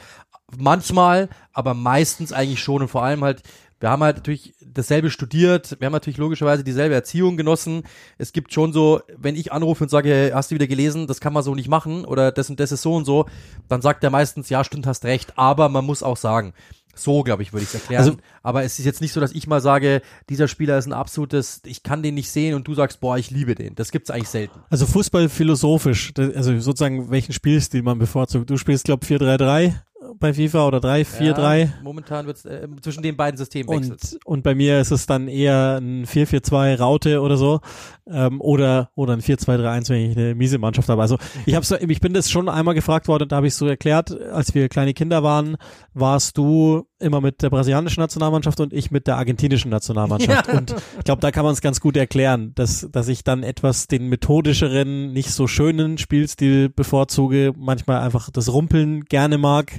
[0.57, 3.43] Manchmal, aber meistens eigentlich schon und vor allem halt
[3.85, 7.83] wir haben halt natürlich dasselbe studiert, wir haben natürlich logischerweise dieselbe Erziehung genossen.
[8.17, 11.35] Es gibt schon so, wenn ich anrufe und sage, hast du wieder gelesen, das kann
[11.35, 13.27] man so nicht machen oder das und das ist so und so,
[13.69, 16.55] dann sagt er meistens, ja, stimmt, hast recht, aber man muss auch sagen,
[16.95, 18.05] so, glaube ich, würde ich es erklären.
[18.05, 20.95] Also, aber es ist jetzt nicht so, dass ich mal sage, dieser Spieler ist ein
[20.95, 23.75] absolutes, ich kann den nicht sehen und du sagst, boah, ich liebe den.
[23.75, 24.61] Das gibt's eigentlich selten.
[24.71, 28.49] Also Fußball philosophisch, also sozusagen welchen Spielstil man bevorzugt.
[28.49, 29.75] Du spielst, glaube 4-3-3
[30.19, 31.73] bei FIFA oder 3, 4, ja, 3.
[31.83, 34.19] Momentan wird es äh, zwischen den beiden Systemen wechselt.
[34.25, 37.61] Und, und bei mir ist es dann eher ein 4, 4, 2 Raute oder so.
[38.07, 41.03] Ähm, oder, oder ein 4, 2, 3, 1, wenn ich eine miese Mannschaft habe.
[41.03, 43.55] Also ich habe so, ich bin das schon einmal gefragt worden und da habe ich
[43.55, 45.57] so erklärt, als wir kleine Kinder waren,
[45.95, 50.25] warst du immer mit der brasilianischen Nationalmannschaft und ich mit der argentinischen Nationalmannschaft.
[50.35, 50.59] Ja.
[50.59, 53.87] Und ich glaube, da kann man es ganz gut erklären, dass, dass ich dann etwas
[53.89, 59.73] den methodischeren, nicht so schönen Spielstil bevorzuge, manchmal einfach das Rumpeln gerne mag,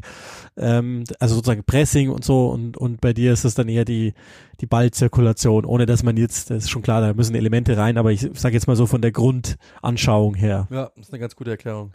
[0.56, 4.14] ähm, also sozusagen Pressing und so und, und bei dir ist es dann eher die,
[4.62, 8.12] die Ballzirkulation, ohne dass man jetzt, das ist schon klar, da müssen Elemente rein, aber
[8.12, 10.68] ich sage jetzt mal so von der Grundanschauung her.
[10.70, 11.94] Ja, das ist eine ganz gute Erklärung.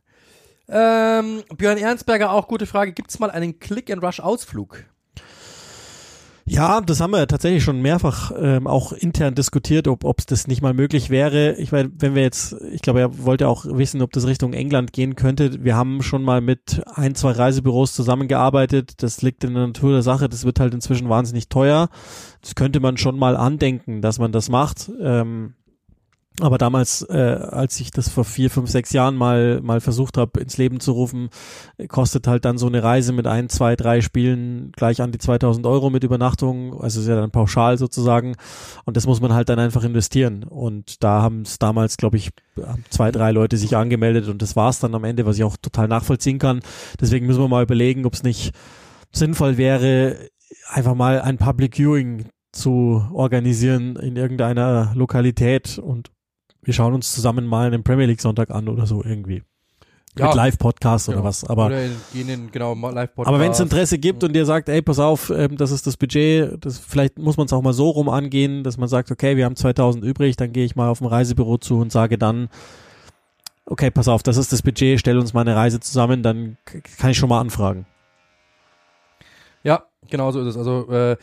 [0.73, 2.93] Ähm, Björn Ernstberger, auch gute Frage.
[2.93, 4.85] Gibt es mal einen Click-and-Rush-Ausflug?
[6.53, 10.63] Ja, das haben wir tatsächlich schon mehrfach ähm, auch intern diskutiert, ob es das nicht
[10.63, 11.55] mal möglich wäre.
[11.59, 14.93] Ich meine, wenn wir jetzt, ich glaube, er wollte auch wissen, ob das Richtung England
[14.93, 15.63] gehen könnte.
[15.63, 19.01] Wir haben schon mal mit ein, zwei Reisebüros zusammengearbeitet.
[19.01, 20.29] Das liegt in der Natur der Sache.
[20.29, 21.89] Das wird halt inzwischen wahnsinnig teuer.
[22.43, 24.91] Das könnte man schon mal andenken, dass man das macht.
[25.01, 25.55] Ähm,
[26.43, 30.41] aber damals, äh, als ich das vor vier, fünf, sechs Jahren mal mal versucht habe
[30.41, 31.31] ins Leben zu rufen,
[31.89, 35.67] kostet halt dann so eine Reise mit ein, zwei, drei Spielen gleich an die 2000
[35.67, 36.81] Euro mit Übernachtung.
[36.81, 38.35] Also ist ja dann pauschal sozusagen.
[38.85, 40.45] Und das muss man halt dann einfach investieren.
[40.45, 42.31] Und da haben es damals, glaube ich,
[42.91, 45.89] zwei, drei Leute sich angemeldet und das war's dann am Ende, was ich auch total
[45.89, 46.61] nachvollziehen kann.
[47.01, 48.53] Deswegen müssen wir mal überlegen, ob es nicht
[49.13, 50.17] sinnvoll wäre,
[50.69, 56.11] einfach mal ein Public Viewing zu organisieren in irgendeiner Lokalität und
[56.63, 59.43] wir schauen uns zusammen mal einen Premier League Sonntag an oder so irgendwie.
[60.19, 60.27] Ja.
[60.27, 61.25] Mit Live-Podcast oder Ja.
[61.25, 61.45] was.
[61.45, 63.29] Aber, Oder in, genau, Live-Podcast.
[63.29, 65.97] aber wenn es Interesse gibt und ihr sagt, ey, pass auf, ähm, das ist das
[65.97, 69.37] Budget, das, vielleicht muss man es auch mal so rum angehen, dass man sagt, okay,
[69.37, 72.49] wir haben 2000 übrig, dann gehe ich mal auf ein Reisebüro zu und sage dann,
[73.67, 76.57] okay, pass auf, das ist das Budget, stell uns mal eine Reise zusammen, dann
[76.99, 77.87] kann ich schon mal anfragen.
[79.63, 80.57] Ja, genau so ist es.
[80.57, 81.17] Also äh,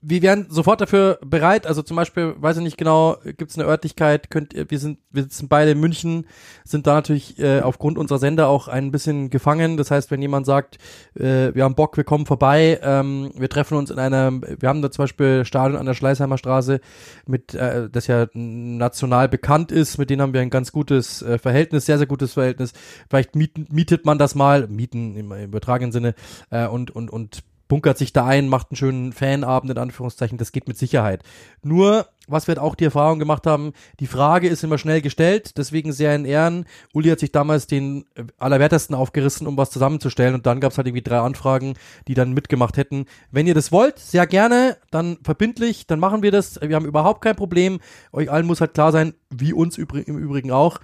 [0.00, 1.66] wir wären sofort dafür bereit.
[1.66, 4.98] Also zum Beispiel, weiß ich nicht genau, gibt es eine Örtlichkeit, könnt ihr, wir sind,
[5.10, 6.26] wir sitzen beide in München,
[6.64, 9.76] sind da natürlich äh, aufgrund unserer Sender auch ein bisschen gefangen.
[9.76, 10.78] Das heißt, wenn jemand sagt,
[11.14, 14.82] äh, wir haben Bock, wir kommen vorbei, ähm, wir treffen uns in einer, wir haben
[14.82, 16.80] da zum Beispiel Stadion an der Schleißheimer Straße,
[17.26, 21.38] mit, äh, das ja national bekannt ist, mit denen haben wir ein ganz gutes äh,
[21.38, 22.72] Verhältnis, sehr, sehr gutes Verhältnis.
[23.08, 26.14] Vielleicht mieten, mietet man das mal, mieten im, im übertragenen Sinne,
[26.50, 30.52] äh, und, und, und bunkert sich da ein, macht einen schönen Fanabend in Anführungszeichen, das
[30.52, 31.22] geht mit Sicherheit.
[31.62, 35.90] Nur, was wir auch die Erfahrung gemacht haben, die Frage ist immer schnell gestellt, deswegen
[35.94, 36.66] sehr in Ehren.
[36.92, 40.76] Uli hat sich damals den äh, Allerwertesten aufgerissen, um was zusammenzustellen und dann gab es
[40.76, 41.72] halt irgendwie drei Anfragen,
[42.08, 43.06] die dann mitgemacht hätten.
[43.30, 46.60] Wenn ihr das wollt, sehr gerne, dann verbindlich, dann machen wir das.
[46.60, 47.80] Wir haben überhaupt kein Problem.
[48.12, 49.86] Euch allen muss halt klar sein, wie uns im
[50.18, 50.78] Übrigen auch,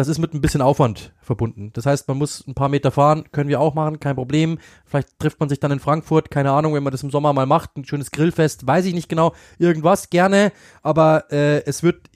[0.00, 1.72] das ist mit ein bisschen Aufwand verbunden.
[1.74, 4.58] Das heißt, man muss ein paar Meter fahren, können wir auch machen, kein Problem.
[4.86, 7.44] Vielleicht trifft man sich dann in Frankfurt, keine Ahnung, wenn man das im Sommer mal
[7.44, 12.08] macht, ein schönes Grillfest, weiß ich nicht genau, irgendwas, gerne, aber äh, es wird,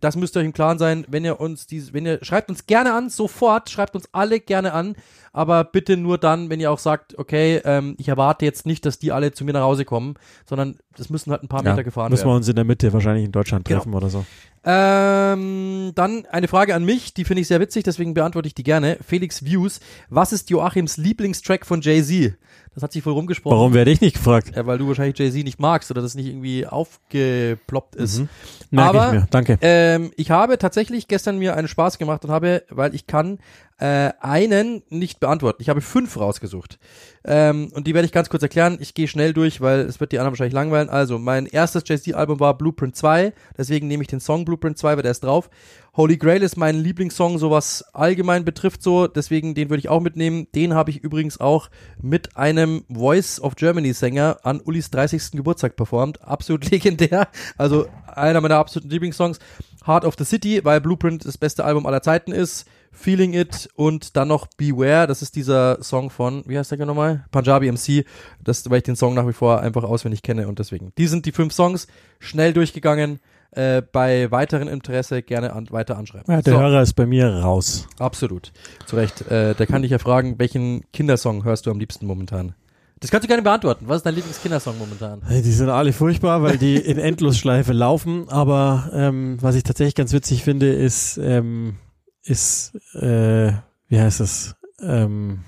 [0.00, 2.66] das müsst ihr euch im Klaren sein, wenn ihr uns diese, wenn ihr, schreibt uns
[2.66, 4.96] gerne an, sofort, schreibt uns alle gerne an,
[5.32, 8.98] aber bitte nur dann, wenn ihr auch sagt, okay, ähm, ich erwarte jetzt nicht, dass
[8.98, 10.14] die alle zu mir nach Hause kommen,
[10.46, 12.32] sondern das müssen halt ein paar Meter gefahren müssen werden.
[12.32, 13.78] wir uns in der Mitte wahrscheinlich in Deutschland Genau.
[13.80, 14.24] treffen oder so.
[14.64, 18.62] Ähm, dann eine Frage an mich, die finde ich sehr witzig, deswegen beantworte ich die
[18.62, 18.98] gerne.
[19.06, 22.34] Felix Views, was ist Joachims Lieblingstrack von Jay-Z?
[22.74, 23.56] Das hat sich wohl rumgesprochen.
[23.56, 24.52] Warum werde ich nicht gefragt?
[24.56, 28.20] Ja, weil du wahrscheinlich Jay-Z nicht magst oder das nicht irgendwie aufgeploppt ist.
[28.20, 28.28] Mhm.
[28.70, 29.26] Merke Aber- ich mir.
[29.30, 29.58] Danke.
[29.60, 33.38] Ähm, ich habe tatsächlich gestern mir einen Spaß gemacht und habe, weil ich kann,
[33.82, 35.60] äh, einen nicht beantworten.
[35.60, 36.78] Ich habe fünf rausgesucht.
[37.24, 38.78] Ähm, und die werde ich ganz kurz erklären.
[38.80, 40.88] Ich gehe schnell durch, weil es wird die anderen wahrscheinlich langweilen.
[40.88, 43.32] Also, mein erstes Jay-Z-Album war Blueprint 2.
[43.58, 45.50] Deswegen nehme ich den Song Blueprint 2, weil der ist drauf.
[45.96, 49.08] Holy Grail ist mein Lieblingssong, so was allgemein betrifft so.
[49.08, 50.46] Deswegen den würde ich auch mitnehmen.
[50.54, 51.68] Den habe ich übrigens auch
[52.00, 55.32] mit einem Voice of Germany Sänger an Ulis 30.
[55.32, 56.22] Geburtstag performt.
[56.22, 57.26] Absolut legendär.
[57.58, 59.40] Also einer meiner absoluten Lieblingssongs.
[59.84, 62.64] Heart of the City, weil Blueprint das beste Album aller Zeiten ist.
[62.92, 66.92] Feeling It und dann noch Beware, das ist dieser Song von, wie heißt der genau
[66.92, 67.24] nochmal?
[67.30, 68.04] Punjabi MC,
[68.42, 70.92] das, weil ich den Song nach wie vor einfach auswendig kenne und deswegen.
[70.98, 71.86] Die sind die fünf Songs,
[72.20, 73.18] schnell durchgegangen,
[73.52, 76.32] äh, bei weiteren Interesse gerne an, weiter anschreiben.
[76.32, 77.88] Ja, der so, Hörer ist bei mir raus.
[77.98, 78.52] absolut,
[78.86, 79.22] zu Recht.
[79.30, 82.54] Äh, der kann dich ja fragen, welchen Kindersong hörst du am liebsten momentan?
[83.00, 83.86] Das kannst du gerne beantworten.
[83.88, 85.22] Was ist dein Lieblingskindersong momentan?
[85.28, 88.28] Die sind alle furchtbar, weil die in Endlosschleife laufen.
[88.28, 91.78] Aber ähm, was ich tatsächlich ganz witzig finde, ist, ähm,
[92.24, 93.52] ist, äh,
[93.88, 94.54] wie heißt es?
[94.80, 95.44] Ähm,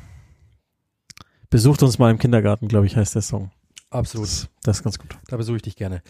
[1.50, 3.50] besucht uns mal im Kindergarten, glaube ich, heißt der Song.
[3.90, 4.26] Absolut.
[4.26, 5.16] Das, das ist ganz gut.
[5.28, 6.02] Da besuche ich dich gerne.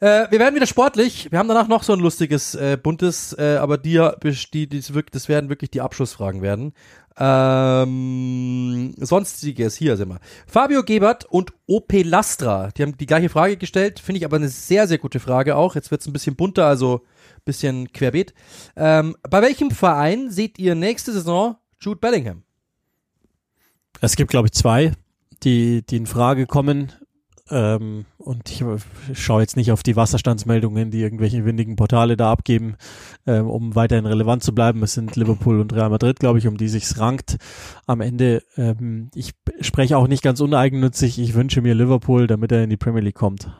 [0.00, 1.30] Äh, wir werden wieder sportlich.
[1.30, 4.00] Wir haben danach noch so ein lustiges, äh, buntes, äh, aber die,
[4.52, 6.72] die, die, das, werden wirklich die Abschlussfragen werden.
[7.18, 10.20] Ähm, sonstiges, hier sind wir.
[10.46, 14.48] Fabio Gebert und OP Lastra, die haben die gleiche Frage gestellt, finde ich aber eine
[14.48, 15.74] sehr, sehr gute Frage auch.
[15.74, 17.02] Jetzt wird es ein bisschen bunter, also
[17.44, 18.34] bisschen querbeet.
[18.76, 22.42] Ähm, bei welchem Verein seht ihr nächste Saison Jude Bellingham?
[24.00, 24.92] Es gibt, glaube ich, zwei,
[25.42, 26.92] die, die in Frage kommen.
[27.50, 28.64] Ähm, und ich
[29.14, 32.76] schaue jetzt nicht auf die Wasserstandsmeldungen, die irgendwelche windigen Portale da abgeben,
[33.26, 34.82] ähm, um weiterhin relevant zu bleiben.
[34.84, 37.38] Es sind Liverpool und Real Madrid, glaube ich, um die sich's rankt.
[37.86, 41.18] Am Ende, ähm, ich spreche auch nicht ganz uneigennützig.
[41.18, 43.50] Ich wünsche mir Liverpool, damit er in die Premier League kommt.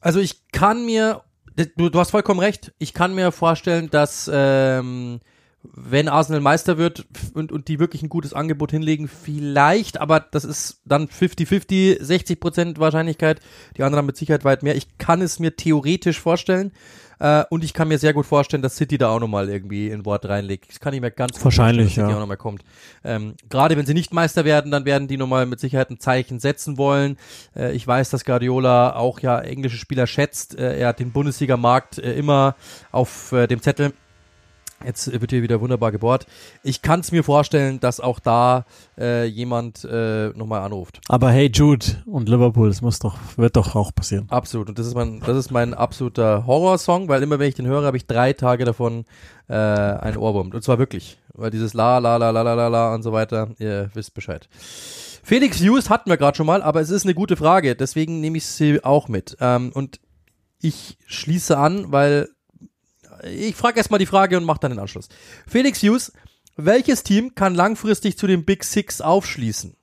[0.00, 1.22] Also ich kann mir,
[1.66, 5.20] du, du hast vollkommen recht, ich kann mir vorstellen, dass ähm,
[5.62, 10.44] wenn Arsenal Meister wird und, und die wirklich ein gutes Angebot hinlegen, vielleicht, aber das
[10.44, 13.40] ist dann 50-50, 60 Prozent Wahrscheinlichkeit,
[13.76, 14.76] die anderen mit Sicherheit weit mehr.
[14.76, 16.72] Ich kann es mir theoretisch vorstellen
[17.18, 20.04] äh, und ich kann mir sehr gut vorstellen, dass City da auch nochmal irgendwie ein
[20.04, 20.68] Wort reinlegt.
[20.70, 22.62] Das kann ich mir ganz Wahrscheinlich, dass City auch nochmal kommt.
[23.04, 26.40] Ähm, Gerade wenn sie nicht Meister werden, dann werden die nochmal mit Sicherheit ein Zeichen
[26.40, 27.16] setzen wollen.
[27.56, 30.58] Äh, ich weiß, dass Guardiola auch ja englische Spieler schätzt.
[30.58, 32.56] Äh, er hat den Bundesliga-Markt äh, immer
[32.92, 33.92] auf äh, dem Zettel.
[34.84, 36.26] Jetzt wird hier wieder wunderbar gebohrt.
[36.62, 38.64] Ich kann es mir vorstellen, dass auch da
[38.96, 41.00] äh, jemand äh, nochmal anruft.
[41.08, 44.26] Aber hey Jude und Liverpool, das muss doch, wird doch auch passieren.
[44.30, 44.68] Absolut.
[44.68, 47.84] Und das ist mein, das ist mein absoluter Horrorsong, weil immer wenn ich den höre,
[47.84, 49.04] habe ich drei Tage davon
[49.48, 50.52] äh, einen Ohrwurm.
[50.52, 51.18] Und zwar wirklich.
[51.34, 54.48] Weil dieses La, La, La, La, La, La, La und so weiter, ihr wisst Bescheid.
[55.22, 58.38] Felix Hughes hatten wir gerade schon mal, aber es ist eine gute Frage, deswegen nehme
[58.38, 59.36] ich sie auch mit.
[59.40, 60.00] Ähm, und
[60.60, 62.28] ich schließe an, weil
[63.24, 65.08] ich frage erstmal die Frage und mache dann den Anschluss.
[65.46, 66.12] Felix Hughes,
[66.56, 69.74] welches Team kann langfristig zu den Big Six aufschließen?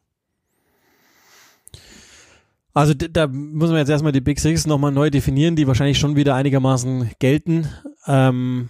[2.73, 6.17] Also da muss man jetzt erstmal die Big Six nochmal neu definieren, die wahrscheinlich schon
[6.17, 7.69] wieder einigermaßen gelten.
[8.05, 8.69] Ähm,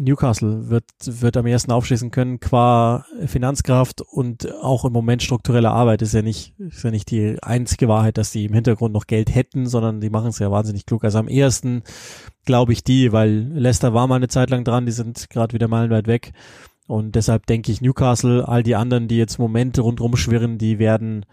[0.00, 6.02] Newcastle wird, wird am ersten aufschließen können qua Finanzkraft und auch im Moment strukturelle Arbeit
[6.02, 9.34] ist ja nicht, ist ja nicht die einzige Wahrheit, dass die im Hintergrund noch Geld
[9.34, 11.04] hätten, sondern die machen es ja wahnsinnig klug.
[11.04, 11.82] Also am ersten
[12.44, 15.68] glaube ich die, weil Leicester war mal eine Zeit lang dran, die sind gerade wieder
[15.68, 16.32] meilenweit weg.
[16.86, 21.24] Und deshalb denke ich Newcastle, all die anderen, die jetzt Momente rundherum schwirren, die werden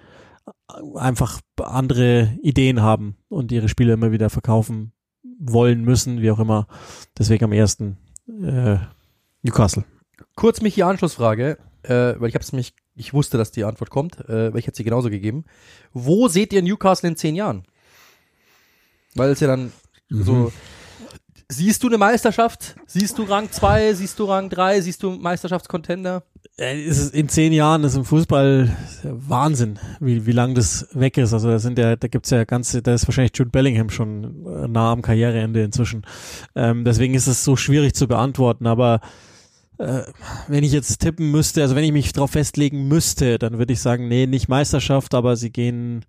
[0.95, 4.93] einfach andere Ideen haben und ihre Spiele immer wieder verkaufen
[5.39, 6.67] wollen müssen, wie auch immer.
[7.17, 7.97] Deswegen am ersten
[8.43, 8.77] äh,
[9.43, 9.83] Newcastle.
[10.35, 13.89] Kurz mich die Anschlussfrage, äh, weil ich habe es mich, ich wusste, dass die Antwort
[13.89, 15.45] kommt, äh, weil ich hätte sie genauso gegeben.
[15.93, 17.63] Wo seht ihr Newcastle in zehn Jahren?
[19.15, 19.71] Weil es ja dann
[20.09, 20.51] so.
[21.53, 22.77] Siehst du eine Meisterschaft?
[22.87, 23.93] Siehst du Rang 2?
[23.95, 24.79] Siehst du Rang 3?
[24.79, 26.23] Siehst du Meisterschaftscontender?
[26.57, 31.33] Äh, in zehn Jahren ist im Fußball Wahnsinn, wie, wie lang das weg ist.
[31.33, 34.67] Also da sind ja, da gibt's ja ganze, da ist wahrscheinlich Jude Bellingham schon äh,
[34.69, 36.03] nah am Karriereende inzwischen.
[36.55, 39.01] Ähm, deswegen ist es so schwierig zu beantworten, aber
[39.77, 40.03] äh,
[40.47, 43.81] wenn ich jetzt tippen müsste, also wenn ich mich darauf festlegen müsste, dann würde ich
[43.81, 46.05] sagen, nee, nicht Meisterschaft, aber sie gehen,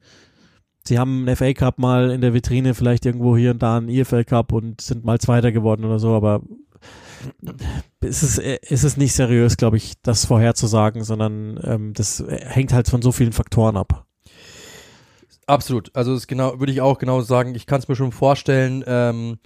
[0.86, 3.88] sie haben einen FA Cup mal in der Vitrine, vielleicht irgendwo hier und da einen
[3.88, 6.42] EFL Cup und sind mal Zweiter geworden oder so, aber
[8.00, 13.02] es ist, es nicht seriös, glaube ich, das vorherzusagen, sondern ähm, das hängt halt von
[13.02, 14.06] so vielen Faktoren ab.
[15.46, 15.90] Absolut.
[15.94, 17.54] Also das genau würde ich auch genau sagen.
[17.54, 18.84] Ich kann es mir schon vorstellen.
[18.86, 19.38] Ähm,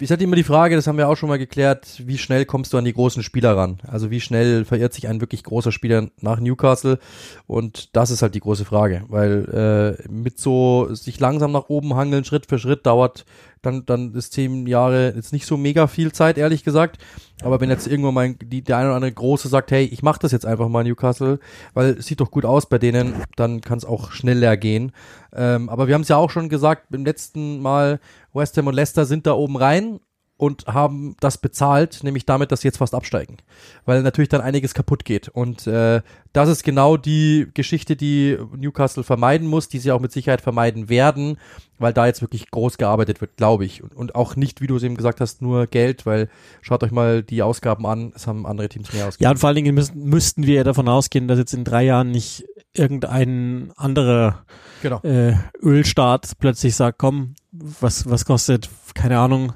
[0.00, 2.72] ist halt immer die Frage, das haben wir auch schon mal geklärt, wie schnell kommst
[2.72, 3.78] du an die großen Spieler ran?
[3.86, 6.98] Also wie schnell verirrt sich ein wirklich großer Spieler nach Newcastle?
[7.46, 11.94] Und das ist halt die große Frage, weil äh, mit so sich langsam nach oben
[11.94, 13.24] hangeln, Schritt für Schritt dauert
[13.62, 16.98] dann, dann ist zehn Jahre jetzt nicht so mega viel Zeit, ehrlich gesagt.
[17.42, 20.18] Aber wenn jetzt irgendwann mal die, der eine oder andere Große sagt, hey, ich mach
[20.18, 21.38] das jetzt einfach mal Newcastle,
[21.74, 24.92] weil es sieht doch gut aus bei denen, dann kann es auch schneller gehen.
[25.32, 28.00] Ähm, aber wir haben es ja auch schon gesagt, beim letzten Mal,
[28.38, 30.00] West Ham und Leicester sind da oben rein
[30.38, 33.38] und haben das bezahlt, nämlich damit, dass sie jetzt fast absteigen,
[33.84, 35.28] weil natürlich dann einiges kaputt geht.
[35.28, 36.00] Und äh,
[36.32, 40.88] das ist genau die Geschichte, die Newcastle vermeiden muss, die sie auch mit Sicherheit vermeiden
[40.88, 41.38] werden,
[41.78, 43.82] weil da jetzt wirklich groß gearbeitet wird, glaube ich.
[43.82, 46.28] Und, und auch nicht, wie du es eben gesagt hast, nur Geld, weil
[46.62, 49.24] schaut euch mal die Ausgaben an, es haben andere Teams mehr ausgegeben.
[49.24, 52.12] Ja, und vor allen Dingen müssten wir ja davon ausgehen, dass jetzt in drei Jahren
[52.12, 54.44] nicht irgendein anderer
[54.82, 55.00] Genau.
[55.02, 59.52] äh, Ölstaat plötzlich sagt, komm, was, was kostet, keine Ahnung,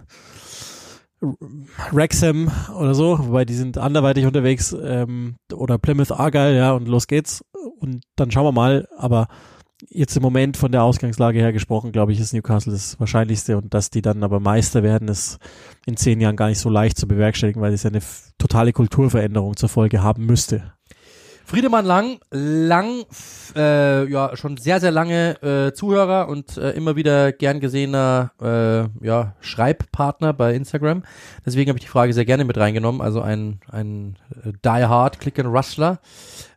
[1.93, 7.07] Wrexham oder so, wobei die sind anderweitig unterwegs, ähm, oder Plymouth Argyle, ja, und los
[7.07, 7.45] geht's.
[7.79, 9.29] Und dann schauen wir mal, aber
[9.89, 13.73] jetzt im Moment von der Ausgangslage her gesprochen, glaube ich, ist Newcastle das Wahrscheinlichste und
[13.75, 15.39] dass die dann aber Meister werden, ist
[15.87, 18.03] in zehn Jahren gar nicht so leicht zu bewerkstelligen, weil es ja eine
[18.39, 20.73] totale Kulturveränderung zur Folge haben müsste.
[21.53, 23.05] Friedemann Lang, lang,
[23.55, 29.07] äh, ja, schon sehr, sehr lange äh, Zuhörer und äh, immer wieder gern gesehener äh,
[29.07, 31.03] ja, Schreibpartner bei Instagram.
[31.45, 33.03] Deswegen habe ich die Frage sehr gerne mit reingenommen.
[33.03, 36.01] Also ein, ein äh, Die Hard Click and Rustler.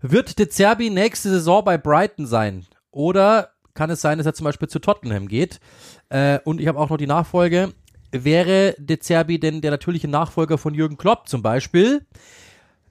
[0.01, 2.65] Wird De Zerbi nächste Saison bei Brighton sein?
[2.91, 5.59] Oder kann es sein, dass er zum Beispiel zu Tottenham geht?
[6.07, 7.73] Äh, und ich habe auch noch die Nachfolge.
[8.13, 12.05] Wäre De Zerbi denn der natürliche Nachfolger von Jürgen Klopp zum Beispiel?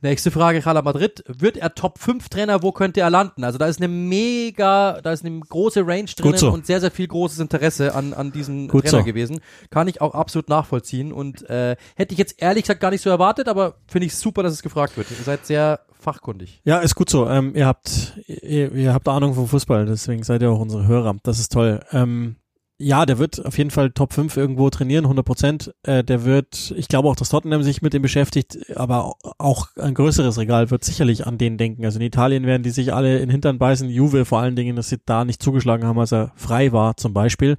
[0.04, 1.24] Nächste Frage, Real Madrid.
[1.28, 2.62] Wird er Top 5 Trainer?
[2.62, 3.42] Wo könnte er landen?
[3.42, 6.52] Also da ist eine mega, da ist eine große Range drin so.
[6.52, 9.04] und sehr, sehr viel großes Interesse an, an diesem Gut Trainer so.
[9.04, 9.40] gewesen.
[9.70, 13.08] Kann ich auch absolut nachvollziehen und äh, hätte ich jetzt ehrlich gesagt gar nicht so
[13.08, 15.10] erwartet, aber finde ich super, dass es gefragt wird.
[15.10, 16.60] Ihr seid sehr fachkundig.
[16.64, 17.26] Ja, ist gut so.
[17.26, 21.16] Ähm, ihr habt ihr, ihr habt Ahnung vom Fußball, deswegen seid ihr auch unsere Hörer.
[21.22, 21.80] Das ist toll.
[21.92, 22.36] Ähm,
[22.76, 25.74] ja, der wird auf jeden Fall Top 5 irgendwo trainieren, 100 Prozent.
[25.84, 29.94] Äh, der wird, ich glaube auch, dass Tottenham sich mit dem beschäftigt, aber auch ein
[29.94, 31.84] größeres Regal wird sicherlich an den denken.
[31.84, 33.88] Also in Italien werden die sich alle in den Hintern beißen.
[33.88, 37.14] Juve vor allen Dingen, dass sie da nicht zugeschlagen haben, als er frei war zum
[37.14, 37.56] Beispiel.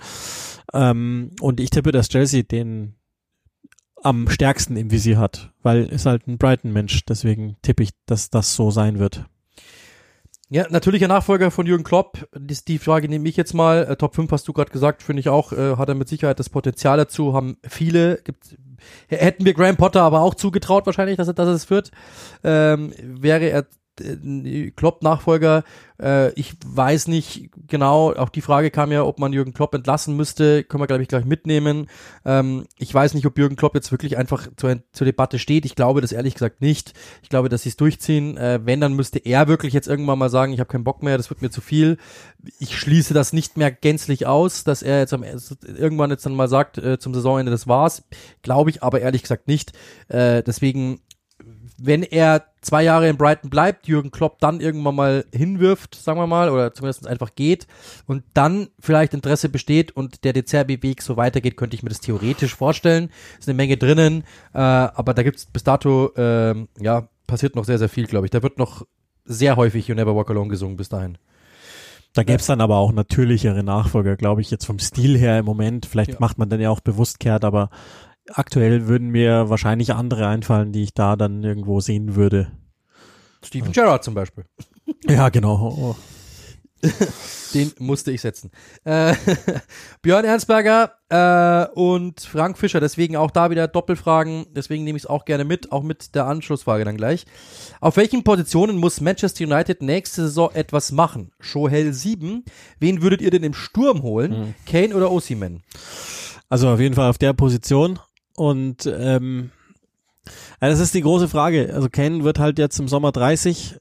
[0.74, 2.96] Ähm, und ich tippe, dass Chelsea den
[4.04, 7.06] am stärksten im Visier hat, weil ist halt ein Brighton-Mensch.
[7.06, 9.26] Deswegen tippe ich, dass das so sein wird.
[10.50, 12.28] Ja, natürlicher Nachfolger von Jürgen Klopp.
[12.36, 13.86] Die, Frage nehme ich jetzt mal.
[13.86, 16.40] Äh, Top 5 hast du gerade gesagt, finde ich auch, äh, hat er mit Sicherheit
[16.40, 18.56] das Potenzial dazu, haben viele, gibt,
[19.08, 21.90] hätten wir Graham Potter aber auch zugetraut wahrscheinlich, dass er, dass es wird.
[22.44, 23.66] Ähm, wäre er
[24.76, 25.64] Klopp-Nachfolger,
[26.02, 30.16] äh, ich weiß nicht genau, auch die Frage kam ja, ob man Jürgen Klopp entlassen
[30.16, 31.88] müsste, können wir glaube ich gleich mitnehmen.
[32.26, 35.66] Ähm, ich weiß nicht, ob Jürgen Klopp jetzt wirklich einfach zur, zur Debatte steht.
[35.66, 36.94] Ich glaube das ehrlich gesagt nicht.
[37.24, 38.38] Ich glaube, dass sie es durchziehen.
[38.38, 41.18] Äh, wenn, dann müsste er wirklich jetzt irgendwann mal sagen, ich habe keinen Bock mehr,
[41.18, 41.98] das wird mir zu viel.
[42.60, 46.48] Ich schließe das nicht mehr gänzlich aus, dass er jetzt am, irgendwann jetzt dann mal
[46.48, 48.04] sagt, äh, zum Saisonende, das war's.
[48.42, 49.74] Glaube ich aber ehrlich gesagt nicht.
[50.10, 51.00] Äh, deswegen
[51.78, 56.28] wenn er zwei Jahre in Brighton bleibt, Jürgen Klopp dann irgendwann mal hinwirft, sagen wir
[56.28, 57.68] mal, oder zumindest einfach geht
[58.08, 62.56] und dann vielleicht Interesse besteht und der Dezerbi-Weg so weitergeht, könnte ich mir das theoretisch
[62.56, 63.10] vorstellen.
[63.40, 67.78] Ist eine Menge drinnen, äh, aber da gibt's bis dato, ähm, ja, passiert noch sehr,
[67.78, 68.32] sehr viel, glaube ich.
[68.32, 68.86] Da wird noch
[69.26, 71.18] sehr häufig You Never Walk Alone gesungen bis dahin.
[72.14, 75.46] Da gäbe es dann aber auch natürlichere Nachfolger, glaube ich, jetzt vom Stil her im
[75.46, 75.86] Moment.
[75.86, 76.18] Vielleicht Ja.
[76.20, 77.70] macht man dann ja auch bewusst kehrt, aber
[78.34, 82.52] aktuell würden mir wahrscheinlich andere einfallen, die ich da dann irgendwo sehen würde.
[83.44, 84.46] Steven Gerrard zum Beispiel.
[85.08, 85.56] Ja, genau.
[85.76, 85.96] Oh.
[87.54, 88.52] Den musste ich setzen.
[88.84, 89.16] Äh,
[90.02, 95.10] Björn Ernstberger äh, und Frank Fischer, deswegen auch da wieder Doppelfragen, deswegen nehme ich es
[95.10, 97.26] auch gerne mit, auch mit der Anschlussfrage dann gleich.
[97.82, 101.32] Auf welchen Positionen muss Manchester United nächste Saison etwas machen?
[101.40, 102.44] Shohel 7,
[102.80, 104.54] wen würdet ihr denn im Sturm holen?
[104.68, 105.64] Kane oder Osimhen?
[106.50, 108.00] Also auf jeden Fall auf der Position.
[108.36, 109.52] Und ähm,
[110.62, 111.74] ja, das ist die große Frage.
[111.74, 113.78] Also Kane wird halt jetzt im Sommer 30.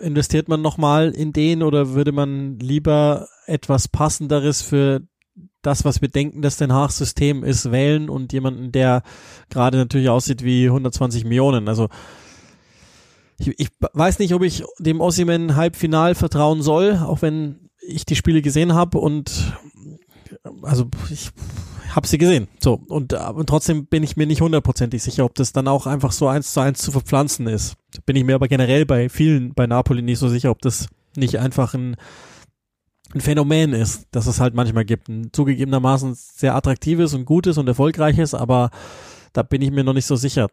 [0.00, 5.02] Investiert man nochmal in den oder würde man lieber etwas passenderes für
[5.62, 9.02] das, was wir denken, dass Den Haag System ist, wählen und jemanden, der
[9.48, 11.68] gerade natürlich aussieht wie 120 Millionen.
[11.68, 11.88] Also
[13.38, 18.16] ich, ich weiß nicht, ob ich dem Ossiman Halbfinal vertrauen soll, auch wenn ich die
[18.16, 19.56] Spiele gesehen habe und
[20.62, 21.30] also ich
[21.94, 22.48] habe sie gesehen.
[22.60, 25.86] So und, äh, und trotzdem bin ich mir nicht hundertprozentig sicher, ob das dann auch
[25.86, 27.76] einfach so eins zu eins zu verpflanzen ist.
[28.06, 31.38] Bin ich mir aber generell bei vielen bei Napoli nicht so sicher, ob das nicht
[31.38, 31.96] einfach ein
[33.14, 35.08] ein Phänomen ist, dass es halt manchmal gibt.
[35.08, 38.70] Ein zugegebenermaßen sehr attraktives und gutes und erfolgreiches, aber
[39.32, 40.48] da bin ich mir noch nicht so sicher.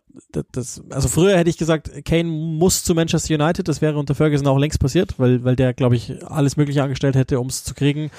[0.51, 4.47] Das, also früher hätte ich gesagt, Kane muss zu Manchester United, das wäre unter Ferguson
[4.47, 7.73] auch längst passiert, weil, weil der, glaube ich, alles Mögliche angestellt hätte, um es zu
[7.73, 8.09] kriegen.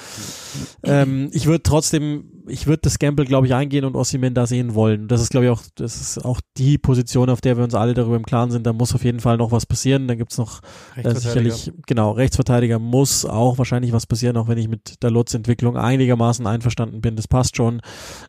[0.83, 4.75] Ähm, ich würde trotzdem, ich würde das Gamble, glaube ich, eingehen und Ossiman da sehen
[4.75, 5.09] wollen.
[5.09, 7.95] Das ist, glaube ich, auch, das ist auch die Position, auf der wir uns alle
[7.95, 8.67] darüber im Klaren sind.
[8.67, 10.09] Da muss auf jeden Fall noch was passieren.
[10.09, 10.61] Dann gibt's noch
[10.97, 15.77] äh, sicherlich, genau, Rechtsverteidiger muss auch wahrscheinlich was passieren, auch wenn ich mit der Lutz-Entwicklung
[15.77, 17.17] einigermaßen einverstanden bin.
[17.17, 17.81] Das passt schon.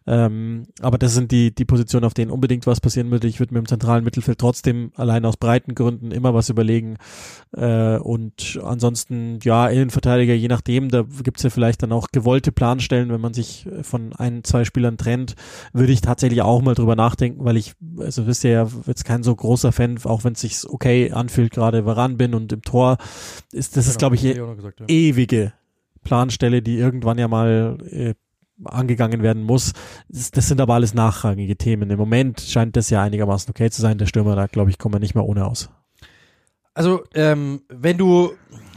[0.07, 3.27] Ähm, aber das sind die, die Positionen, auf denen unbedingt was passieren würde.
[3.27, 6.97] Ich würde mir im zentralen Mittelfeld trotzdem allein aus breiten Gründen immer was überlegen.
[7.55, 13.09] Äh, und ansonsten, ja, Innenverteidiger, je nachdem, da gibt's ja vielleicht dann auch gewollte Planstellen,
[13.09, 15.35] wenn man sich von ein, zwei Spielern trennt,
[15.73, 19.23] würde ich tatsächlich auch mal drüber nachdenken, weil ich, also wisst ihr ja, jetzt kein
[19.23, 22.97] so großer Fan, auch wenn es sich okay anfühlt, gerade Varan bin und im Tor,
[23.51, 24.85] ist, das ist, glaube ich, Genau, gesagt, ja.
[24.87, 25.53] ewige
[26.03, 28.13] Planstelle, die irgendwann ja mal äh,
[28.65, 29.73] angegangen werden muss.
[30.09, 31.89] Das, das sind aber alles nachrangige Themen.
[31.89, 33.97] Im Moment scheint das ja einigermaßen okay zu sein.
[33.97, 35.69] Der Stürmer, da glaube ich, kommen wir nicht mehr ohne aus.
[36.73, 38.31] Also, ähm, wenn du,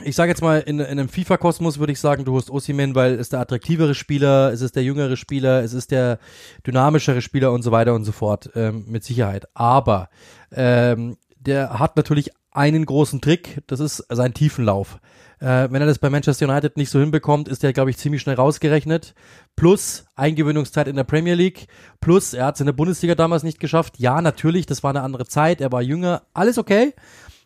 [0.05, 3.14] ich sage jetzt mal, in, in einem FIFA-Kosmos würde ich sagen, du hast Osimhen, weil
[3.14, 6.18] es der attraktivere Spieler, es ist der jüngere Spieler, es ist der
[6.66, 9.47] dynamischere Spieler und so weiter und so fort, ähm, mit Sicherheit.
[9.55, 10.09] Aber
[10.51, 14.98] ähm, der hat natürlich einen großen Trick, das ist sein Tiefenlauf.
[15.45, 18.23] Äh, wenn er das bei Manchester United nicht so hinbekommt, ist er, glaube ich, ziemlich
[18.23, 19.15] schnell rausgerechnet.
[19.57, 21.67] Plus Eingewöhnungszeit in der Premier League.
[22.01, 23.99] Plus er hat es in der Bundesliga damals nicht geschafft.
[23.99, 26.95] Ja, natürlich, das war eine andere Zeit, er war jünger, alles okay.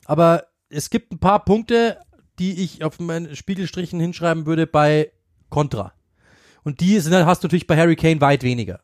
[0.04, 1.98] Aber es gibt ein paar Punkte,
[2.38, 5.10] die ich auf meinen Spiegelstrichen hinschreiben würde bei
[5.48, 5.92] Contra.
[6.62, 8.78] Und die sind, hast du natürlich bei Harry Kane weit weniger.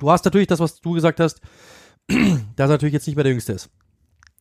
[0.00, 1.42] Du hast natürlich das, was du gesagt hast,
[2.08, 2.16] dass
[2.56, 3.68] er natürlich jetzt nicht mehr der Jüngste ist.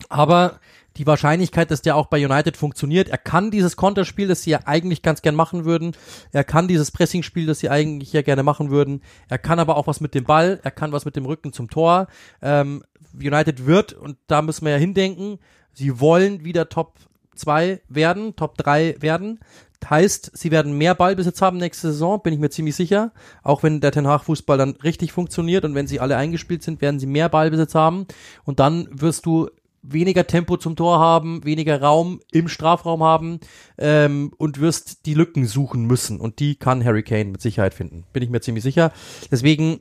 [0.07, 0.61] Aber
[0.97, 4.59] die Wahrscheinlichkeit, dass der auch bei United funktioniert, er kann dieses Konterspiel, das sie ja
[4.65, 5.95] eigentlich ganz gern machen würden,
[6.31, 9.87] er kann dieses Pressingspiel, das sie eigentlich ja gerne machen würden, er kann aber auch
[9.87, 12.07] was mit dem Ball, er kann was mit dem Rücken zum Tor.
[12.41, 12.83] Ähm,
[13.13, 15.39] United wird, und da müssen wir ja hindenken,
[15.73, 16.95] sie wollen wieder Top
[17.35, 19.39] 2 werden, Top 3 werden.
[19.87, 23.11] Heißt, sie werden mehr Ballbesitz haben nächste Saison, bin ich mir ziemlich sicher.
[23.43, 26.81] Auch wenn der Ten Hag Fußball dann richtig funktioniert und wenn sie alle eingespielt sind,
[26.81, 28.07] werden sie mehr Ballbesitz haben.
[28.45, 29.49] Und dann wirst du
[29.91, 33.39] weniger Tempo zum Tor haben, weniger Raum im Strafraum haben
[33.77, 36.19] ähm, und wirst die Lücken suchen müssen.
[36.19, 38.05] Und die kann Harry Kane mit Sicherheit finden.
[38.13, 38.91] Bin ich mir ziemlich sicher.
[39.31, 39.79] Deswegen,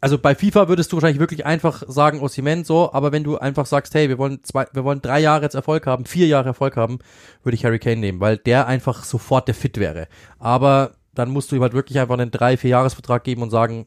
[0.00, 3.66] also bei FIFA würdest du wahrscheinlich wirklich einfach sagen, Osimhen so, aber wenn du einfach
[3.66, 6.76] sagst, hey, wir wollen zwei, wir wollen drei Jahre jetzt Erfolg haben, vier Jahre Erfolg
[6.76, 6.98] haben,
[7.42, 10.08] würde ich Harry Kane nehmen, weil der einfach sofort der Fit wäre.
[10.38, 13.86] Aber dann musst du ihm halt wirklich einfach einen drei, vier Jahresvertrag geben und sagen,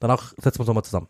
[0.00, 1.08] danach setzen wir uns nochmal zusammen.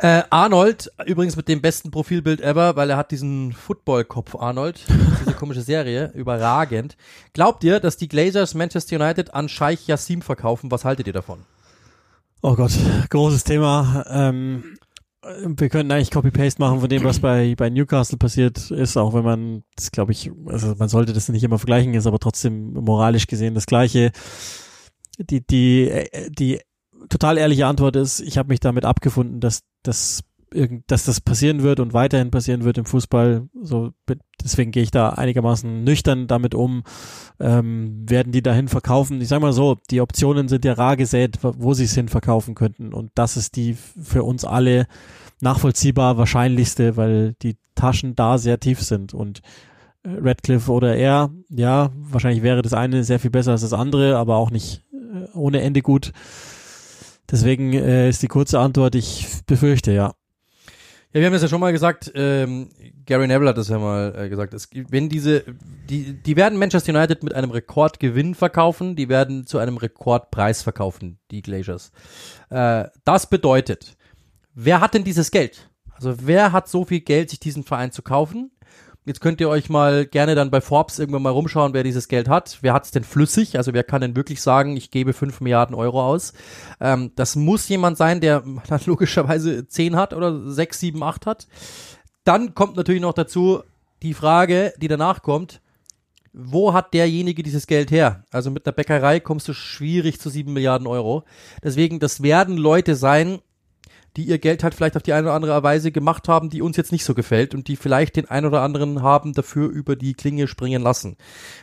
[0.00, 4.84] Äh, Arnold, übrigens mit dem besten Profilbild ever, weil er hat diesen Football-Kopf Arnold,
[5.20, 6.96] diese komische Serie, überragend.
[7.32, 10.70] Glaubt ihr, dass die Glazers Manchester United an Scheich Yassim verkaufen?
[10.70, 11.40] Was haltet ihr davon?
[12.42, 12.70] Oh Gott,
[13.10, 14.04] großes Thema.
[14.08, 14.78] Ähm,
[15.44, 19.24] wir könnten eigentlich Copy-Paste machen von dem, was bei, bei Newcastle passiert ist, auch wenn
[19.24, 23.26] man, das glaube ich, also man sollte das nicht immer vergleichen, ist aber trotzdem moralisch
[23.26, 24.12] gesehen das Gleiche.
[25.18, 26.60] Die, die, die
[27.08, 30.22] total ehrliche Antwort ist, ich habe mich damit abgefunden, dass das
[30.86, 33.48] dass das passieren wird und weiterhin passieren wird im Fußball.
[33.60, 33.92] So,
[34.42, 36.84] deswegen gehe ich da einigermaßen nüchtern damit um.
[37.38, 39.20] Ähm, werden die dahin verkaufen?
[39.20, 42.54] Ich sage mal so, die Optionen sind ja rar gesät, wo sie es hin verkaufen
[42.54, 42.92] könnten.
[42.92, 44.86] Und das ist die für uns alle
[45.40, 49.14] nachvollziehbar wahrscheinlichste, weil die Taschen da sehr tief sind.
[49.14, 49.42] Und
[50.02, 54.16] äh, Redcliffe oder er, ja, wahrscheinlich wäre das eine sehr viel besser als das andere,
[54.16, 56.12] aber auch nicht äh, ohne Ende gut.
[57.30, 60.14] Deswegen äh, ist die kurze Antwort, ich befürchte, ja.
[61.12, 62.68] Ja, wir haben das ja schon mal gesagt, ähm,
[63.06, 65.42] Gary Neville hat das ja mal äh, gesagt, es, wenn diese,
[65.88, 71.18] die, die werden Manchester United mit einem Rekordgewinn verkaufen, die werden zu einem Rekordpreis verkaufen,
[71.30, 71.92] die Glaciers.
[72.50, 73.96] Äh, das bedeutet,
[74.54, 75.70] wer hat denn dieses Geld?
[75.92, 78.50] Also wer hat so viel Geld, sich diesen Verein zu kaufen?
[79.08, 82.28] Jetzt könnt ihr euch mal gerne dann bei Forbes irgendwann mal rumschauen, wer dieses Geld
[82.28, 82.58] hat.
[82.60, 83.56] Wer hat es denn flüssig?
[83.56, 86.34] Also wer kann denn wirklich sagen, ich gebe 5 Milliarden Euro aus?
[86.78, 88.44] Ähm, das muss jemand sein, der
[88.84, 91.48] logischerweise 10 hat oder 6, 7, 8 hat.
[92.24, 93.62] Dann kommt natürlich noch dazu
[94.02, 95.62] die Frage, die danach kommt,
[96.34, 98.24] wo hat derjenige dieses Geld her?
[98.30, 101.24] Also mit einer Bäckerei kommst du schwierig zu 7 Milliarden Euro.
[101.64, 103.38] Deswegen, das werden Leute sein,
[104.18, 106.76] die ihr Geld halt vielleicht auf die eine oder andere Weise gemacht haben, die uns
[106.76, 110.14] jetzt nicht so gefällt und die vielleicht den einen oder anderen haben dafür über die
[110.14, 111.16] Klinge springen lassen.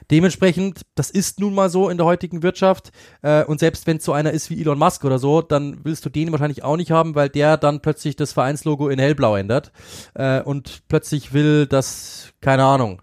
[0.10, 4.06] Dementsprechend, das ist nun mal so in der heutigen Wirtschaft äh, und selbst wenn es
[4.06, 6.92] so einer ist wie Elon Musk oder so, dann willst du den wahrscheinlich auch nicht
[6.92, 9.74] haben, weil der dann plötzlich das Vereinslogo in hellblau ändert
[10.14, 13.02] äh, und plötzlich will, dass, keine Ahnung,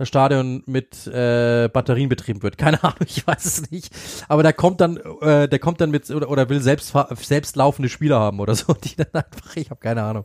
[0.00, 2.56] das Stadion mit äh, Batterien betrieben wird.
[2.58, 3.94] Keine Ahnung, ich weiß es nicht.
[4.28, 7.90] Aber der kommt dann, äh, der kommt dann mit oder, oder will selbst selbst laufende
[7.90, 10.24] Spieler haben oder so, die dann einfach, ich habe keine Ahnung.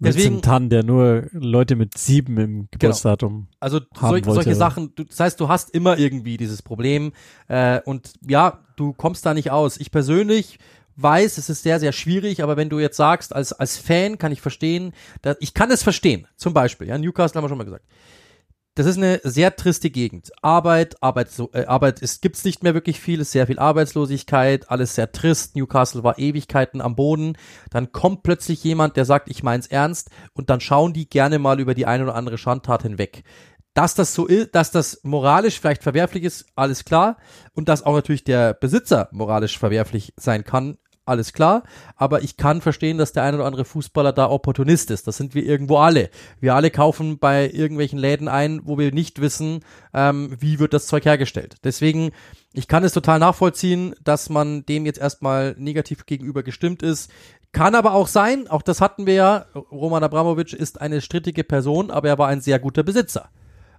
[0.00, 2.68] Deswegen Tan, der nur Leute mit sieben im genau.
[2.72, 3.32] Geburtsdatum.
[3.32, 3.56] Genau.
[3.60, 4.92] Also sol solche Sachen.
[4.96, 7.12] Du, das heißt, du hast immer irgendwie dieses Problem
[7.46, 9.76] äh, und ja, du kommst da nicht aus.
[9.76, 10.58] Ich persönlich
[10.96, 14.32] weiß, es ist sehr, sehr schwierig, aber wenn du jetzt sagst, als, als Fan kann
[14.32, 14.92] ich verstehen,
[15.22, 16.26] dass, ich kann es verstehen.
[16.36, 17.84] Zum Beispiel, ja, Newcastle haben wir schon mal gesagt
[18.74, 20.30] das ist eine sehr triste Gegend.
[20.40, 24.94] Arbeit, Arbeit, äh, Arbeit ist, gibt's nicht mehr wirklich viel, ist sehr viel Arbeitslosigkeit, alles
[24.94, 25.56] sehr trist.
[25.56, 27.36] Newcastle war Ewigkeiten am Boden.
[27.70, 31.60] Dann kommt plötzlich jemand, der sagt, ich mein's ernst, und dann schauen die gerne mal
[31.60, 33.24] über die eine oder andere Schandtat hinweg.
[33.74, 37.18] Dass das so ist, dass das moralisch vielleicht verwerflich ist, alles klar.
[37.52, 40.78] Und dass auch natürlich der Besitzer moralisch verwerflich sein kann,
[41.12, 41.62] alles klar,
[41.96, 45.06] aber ich kann verstehen, dass der ein oder andere Fußballer da Opportunist ist.
[45.06, 46.10] Das sind wir irgendwo alle.
[46.40, 49.60] Wir alle kaufen bei irgendwelchen Läden ein, wo wir nicht wissen,
[49.94, 51.56] ähm, wie wird das Zeug hergestellt.
[51.62, 52.10] Deswegen,
[52.52, 57.10] ich kann es total nachvollziehen, dass man dem jetzt erstmal negativ gegenüber gestimmt ist.
[57.52, 61.90] Kann aber auch sein, auch das hatten wir ja, Roman Abramovic ist eine strittige Person,
[61.90, 63.28] aber er war ein sehr guter Besitzer.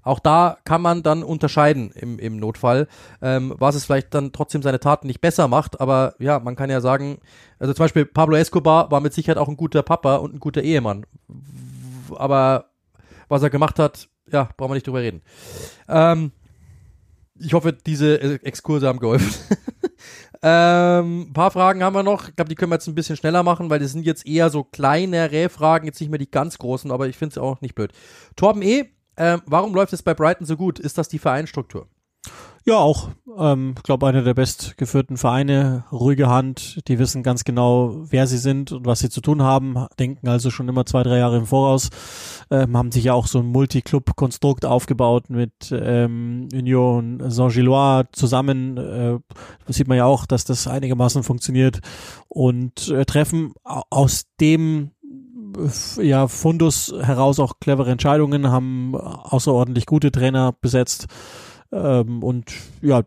[0.03, 2.87] Auch da kann man dann unterscheiden im, im Notfall,
[3.21, 5.79] ähm, was es vielleicht dann trotzdem seine Taten nicht besser macht.
[5.81, 7.19] Aber ja, man kann ja sagen,
[7.59, 10.61] also zum Beispiel Pablo Escobar war mit Sicherheit auch ein guter Papa und ein guter
[10.61, 11.05] Ehemann.
[12.15, 12.65] Aber
[13.29, 15.21] was er gemacht hat, ja, brauchen wir nicht drüber reden.
[15.87, 16.31] Ähm,
[17.39, 19.33] ich hoffe, diese Exkurse haben geholfen.
[20.43, 22.29] ähm, ein paar Fragen haben wir noch.
[22.29, 24.49] Ich glaube, die können wir jetzt ein bisschen schneller machen, weil das sind jetzt eher
[24.49, 27.75] so kleinere Fragen, jetzt nicht mehr die ganz großen, aber ich finde es auch nicht
[27.75, 27.91] blöd.
[28.35, 30.79] Torben E., ähm, warum läuft es bei Brighton so gut?
[30.79, 31.87] Ist das die Vereinsstruktur?
[32.65, 33.09] Ja, auch.
[33.37, 38.37] Ähm, ich glaube, einer der bestgeführten Vereine, ruhige Hand, die wissen ganz genau, wer sie
[38.37, 41.45] sind und was sie zu tun haben, denken also schon immer zwei, drei Jahre im
[41.45, 41.89] Voraus,
[42.51, 48.77] ähm, haben sich ja auch so ein Multi-Club-Konstrukt aufgebaut mit ähm, Union Saint-Gillois zusammen.
[48.77, 49.19] Äh,
[49.67, 51.81] sieht man ja auch, dass das einigermaßen funktioniert
[52.29, 54.91] und äh, treffen aus dem
[56.01, 61.07] ja, Fundus heraus auch clevere Entscheidungen, haben außerordentlich gute Trainer besetzt
[61.71, 63.03] ähm, und ja,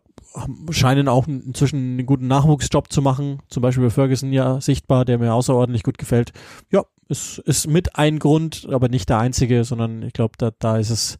[0.69, 3.39] scheinen auch inzwischen einen guten Nachwuchsjob zu machen.
[3.49, 6.31] Zum Beispiel bei Ferguson ja sichtbar, der mir außerordentlich gut gefällt.
[6.71, 10.77] Ja, ist, ist mit ein Grund, aber nicht der einzige, sondern ich glaube, da, da
[10.77, 11.17] ist es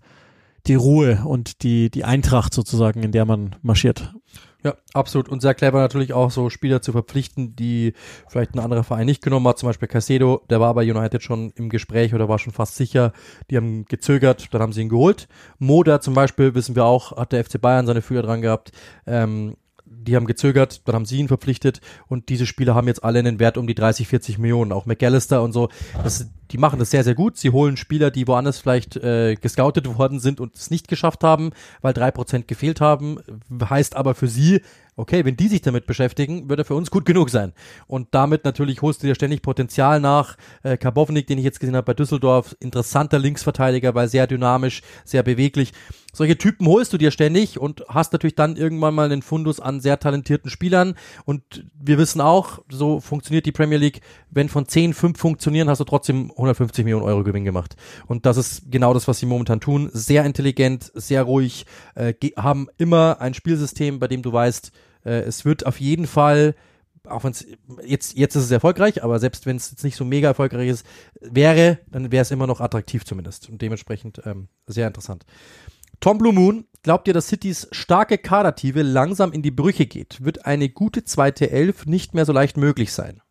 [0.67, 4.13] die Ruhe und die, die Eintracht sozusagen, in der man marschiert.
[4.67, 5.29] Ja, absolut.
[5.29, 7.93] Und sehr clever natürlich auch so Spieler zu verpflichten, die
[8.27, 9.57] vielleicht ein anderer Verein nicht genommen hat.
[9.57, 13.13] Zum Beispiel Casedo, der war bei United schon im Gespräch oder war schon fast sicher.
[13.49, 15.29] Die haben gezögert, dann haben sie ihn geholt.
[15.57, 18.73] Moda zum Beispiel, wissen wir auch, hat der FC Bayern seine Fühler dran gehabt.
[19.05, 19.55] Ähm,
[19.89, 23.39] die haben gezögert, dann haben sie ihn verpflichtet und diese Spieler haben jetzt alle einen
[23.39, 25.69] Wert um die 30, 40 Millionen, auch McAllister und so.
[26.03, 27.37] Das, die machen das sehr, sehr gut.
[27.37, 31.51] Sie holen Spieler, die woanders vielleicht äh, gescoutet worden sind und es nicht geschafft haben,
[31.81, 33.19] weil drei Prozent gefehlt haben.
[33.69, 34.61] Heißt aber für sie,
[34.95, 37.53] okay, wenn die sich damit beschäftigen, wird er für uns gut genug sein.
[37.85, 40.37] Und damit natürlich holst du dir ständig Potenzial nach.
[40.63, 45.23] Äh, Karbovnik, den ich jetzt gesehen habe bei Düsseldorf, interessanter Linksverteidiger, weil sehr dynamisch, sehr
[45.23, 45.73] beweglich.
[46.17, 49.81] Solche Typen holst du dir ständig und hast natürlich dann irgendwann mal einen Fundus an
[49.81, 50.95] sehr talentierten Spielern.
[51.25, 54.01] Und wir wissen auch, so funktioniert die Premier League.
[54.31, 57.75] Wenn von 10, 5 funktionieren, hast du trotzdem 150 Millionen Euro Gewinn gemacht.
[58.07, 59.91] Und das ist genau das, was sie momentan tun.
[59.93, 64.71] Sehr intelligent, sehr ruhig, äh, haben immer ein Spielsystem, bei dem du weißt,
[65.05, 66.55] äh, es wird auf jeden Fall
[67.05, 67.47] auch wenn es
[67.85, 70.85] jetzt jetzt ist es erfolgreich, aber selbst wenn es jetzt nicht so mega erfolgreich ist,
[71.21, 75.25] wäre, dann wäre es immer noch attraktiv zumindest und dementsprechend ähm, sehr interessant.
[75.99, 80.23] Tom Blue Moon, glaubt ihr, dass Citys starke Kadertive langsam in die Brüche geht?
[80.23, 83.21] Wird eine gute zweite Elf nicht mehr so leicht möglich sein?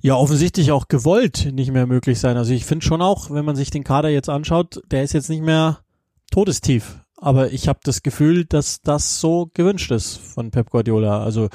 [0.00, 2.36] Ja, offensichtlich auch gewollt nicht mehr möglich sein.
[2.36, 5.30] Also ich finde schon auch, wenn man sich den Kader jetzt anschaut, der ist jetzt
[5.30, 5.80] nicht mehr
[6.30, 11.22] todestief aber ich habe das Gefühl, dass das so gewünscht ist von Pep Guardiola.
[11.22, 11.50] Also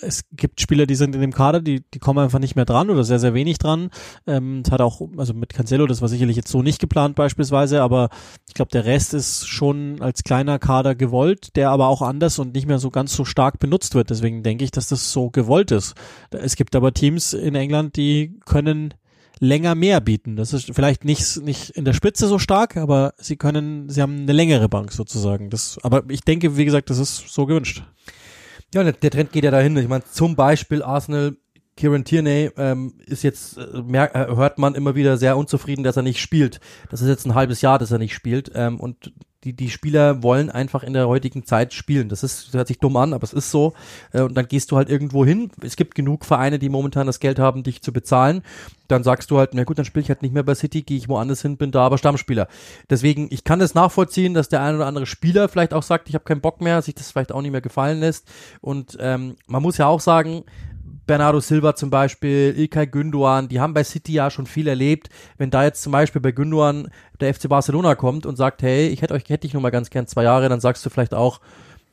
[0.00, 2.90] es gibt Spieler, die sind in dem Kader, die, die kommen einfach nicht mehr dran
[2.90, 3.90] oder sehr, sehr wenig dran.
[4.26, 8.08] Ähm, hat auch, also mit Cancelo, das war sicherlich jetzt so nicht geplant beispielsweise, aber
[8.48, 12.54] ich glaube, der Rest ist schon als kleiner Kader gewollt, der aber auch anders und
[12.54, 14.10] nicht mehr so ganz so stark benutzt wird.
[14.10, 15.94] Deswegen denke ich, dass das so gewollt ist.
[16.30, 18.94] Es gibt aber Teams in England, die können
[19.40, 20.36] länger mehr bieten.
[20.36, 24.22] Das ist vielleicht nicht, nicht in der Spitze so stark, aber sie können, sie haben
[24.22, 25.50] eine längere Bank sozusagen.
[25.50, 27.84] Das, aber ich denke, wie gesagt, das ist so gewünscht.
[28.74, 29.76] Ja, der Trend geht ja dahin.
[29.76, 31.36] Ich meine, zum Beispiel Arsenal
[31.78, 35.96] Kieran Tierney ähm, ist jetzt, äh, mer äh, hört man immer wieder sehr unzufrieden, dass
[35.96, 36.58] er nicht spielt.
[36.90, 38.50] Das ist jetzt ein halbes Jahr, dass er nicht spielt.
[38.56, 39.12] Ähm, und
[39.44, 42.08] die, die Spieler wollen einfach in der heutigen Zeit spielen.
[42.08, 43.74] Das ist, das hört sich dumm an, aber es ist so.
[44.12, 45.52] Äh, und dann gehst du halt irgendwo hin.
[45.62, 48.42] Es gibt genug Vereine, die momentan das Geld haben, dich zu bezahlen.
[48.88, 50.96] Dann sagst du halt, na gut, dann spiele ich halt nicht mehr bei City, gehe
[50.96, 52.48] ich woanders hin, bin da aber Stammspieler.
[52.90, 56.16] Deswegen, ich kann das nachvollziehen, dass der ein oder andere Spieler vielleicht auch sagt, ich
[56.16, 58.28] habe keinen Bock mehr, sich das vielleicht auch nicht mehr gefallen lässt.
[58.60, 60.42] Und ähm, man muss ja auch sagen,
[61.08, 65.08] Bernardo Silva zum Beispiel, Ilkay Gündoğan, die haben bei City ja schon viel erlebt.
[65.38, 69.00] Wenn da jetzt zum Beispiel bei Gündoğan der FC Barcelona kommt und sagt, hey, ich
[69.00, 71.40] hätte euch, hätte ich nur mal ganz gern zwei Jahre, dann sagst du vielleicht auch,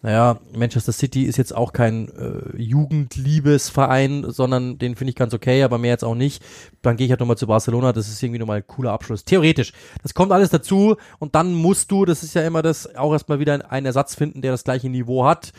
[0.01, 5.63] naja, Manchester City ist jetzt auch kein äh, Jugendliebesverein, sondern den finde ich ganz okay,
[5.63, 6.43] aber mehr jetzt auch nicht.
[6.81, 9.23] Dann gehe ich halt nochmal zu Barcelona, das ist irgendwie nochmal ein cooler Abschluss.
[9.23, 9.71] Theoretisch.
[10.03, 13.39] Das kommt alles dazu und dann musst du, das ist ja immer das, auch erstmal
[13.39, 15.53] wieder einen Ersatz finden, der das gleiche Niveau hat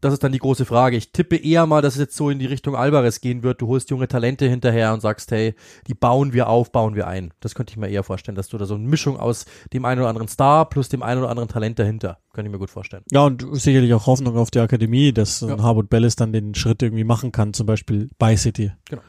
[0.00, 0.96] das ist dann die große Frage.
[0.96, 3.60] Ich tippe eher mal, dass es jetzt so in die Richtung Alvarez gehen wird.
[3.60, 5.54] Du holst junge Talente hinterher und sagst, hey,
[5.86, 7.32] die bauen wir auf, bauen wir ein.
[7.40, 10.00] Das könnte ich mir eher vorstellen, dass du da so eine Mischung aus dem einen
[10.00, 12.18] oder anderen Star plus dem einen oder anderen Talent dahinter.
[12.32, 13.02] Könnte ich mir gut vorstellen.
[13.10, 15.60] Ja, und sicherlich auch Hoffnung auf die Akademie, dass ja.
[15.60, 18.72] Harvard Bellis dann den Schritt irgendwie machen kann, zum Beispiel bei City.
[18.88, 19.02] Genau.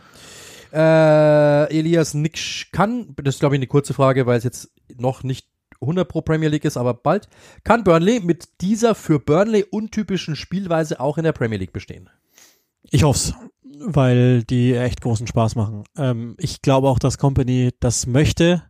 [0.74, 5.22] Äh, Elias Nix kann, das ist glaube ich eine kurze Frage, weil es jetzt noch
[5.22, 5.48] nicht
[5.84, 7.28] 100 Pro Premier League ist, aber bald,
[7.64, 12.10] kann Burnley mit dieser für Burnley untypischen Spielweise auch in der Premier League bestehen?
[12.90, 13.34] Ich hoffe es,
[13.80, 15.84] weil die echt großen Spaß machen.
[15.98, 18.64] Ähm, ich glaube auch, dass Company das möchte.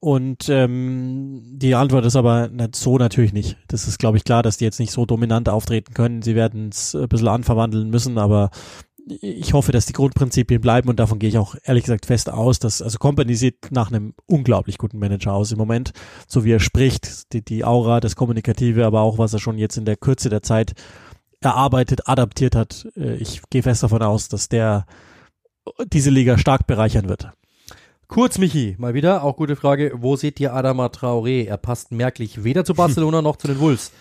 [0.00, 3.56] Und ähm, die Antwort ist aber so natürlich nicht.
[3.68, 6.20] Das ist, glaube ich, klar, dass die jetzt nicht so dominant auftreten können.
[6.20, 8.50] Sie werden es ein bisschen anverwandeln müssen, aber
[9.06, 12.58] ich hoffe, dass die Grundprinzipien bleiben und davon gehe ich auch ehrlich gesagt fest aus,
[12.58, 15.92] dass also Company sieht nach einem unglaublich guten Manager aus im Moment,
[16.26, 19.76] so wie er spricht, die, die Aura, das Kommunikative, aber auch was er schon jetzt
[19.76, 20.74] in der Kürze der Zeit
[21.40, 22.88] erarbeitet, adaptiert hat.
[22.96, 24.86] Äh, ich gehe fest davon aus, dass der
[25.92, 27.30] diese Liga stark bereichern wird.
[28.06, 29.92] Kurz, Michi, mal wieder, auch gute Frage.
[29.96, 31.46] Wo seht ihr Adama Traoré?
[31.46, 33.92] Er passt merklich weder zu Barcelona noch zu den Wolves.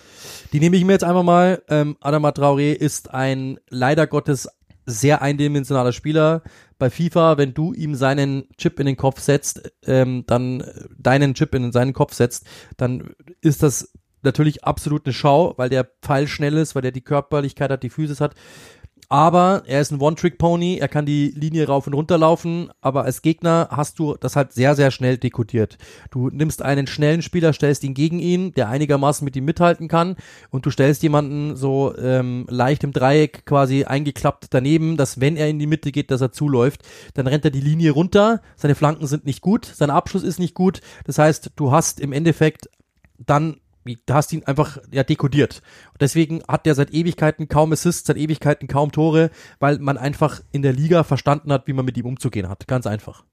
[0.51, 1.63] Die nehme ich mir jetzt einfach mal.
[1.69, 4.49] Ähm, Adama Traoré ist ein leider Gottes
[4.85, 6.43] sehr eindimensionaler Spieler.
[6.77, 10.63] Bei FIFA, wenn du ihm seinen Chip in den Kopf setzt, ähm, dann
[10.97, 12.45] deinen Chip in seinen Kopf setzt,
[12.77, 17.01] dann ist das natürlich absolut eine Schau, weil der Pfeil schnell ist, weil der die
[17.01, 18.35] Körperlichkeit hat, die Physis hat.
[19.13, 23.21] Aber er ist ein One-Trick-Pony, er kann die Linie rauf und runter laufen, aber als
[23.21, 25.77] Gegner hast du das halt sehr, sehr schnell dekodiert.
[26.09, 30.15] Du nimmst einen schnellen Spieler, stellst ihn gegen ihn, der einigermaßen mit ihm mithalten kann
[30.49, 35.47] und du stellst jemanden so ähm, leicht im Dreieck quasi eingeklappt daneben, dass wenn er
[35.47, 36.81] in die Mitte geht, dass er zuläuft,
[37.13, 40.55] dann rennt er die Linie runter, seine Flanken sind nicht gut, sein Abschluss ist nicht
[40.55, 42.67] gut, das heißt, du hast im Endeffekt
[43.19, 45.61] dann du hast ihn einfach ja dekodiert.
[45.91, 49.29] Und deswegen hat der seit Ewigkeiten kaum Assists, seit Ewigkeiten kaum Tore,
[49.59, 52.67] weil man einfach in der Liga verstanden hat, wie man mit ihm umzugehen hat.
[52.67, 53.23] Ganz einfach.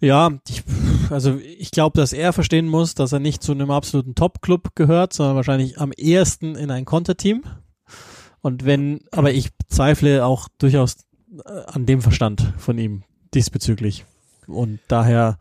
[0.00, 0.62] Ja, ich,
[1.10, 5.12] also ich glaube, dass er verstehen muss, dass er nicht zu einem absoluten Top-Club gehört,
[5.12, 7.42] sondern wahrscheinlich am ehesten in ein Konterteam.
[8.40, 10.96] Und wenn, aber ich zweifle auch durchaus
[11.44, 13.02] äh, an dem Verstand von ihm
[13.34, 14.04] diesbezüglich.
[14.46, 15.38] Und daher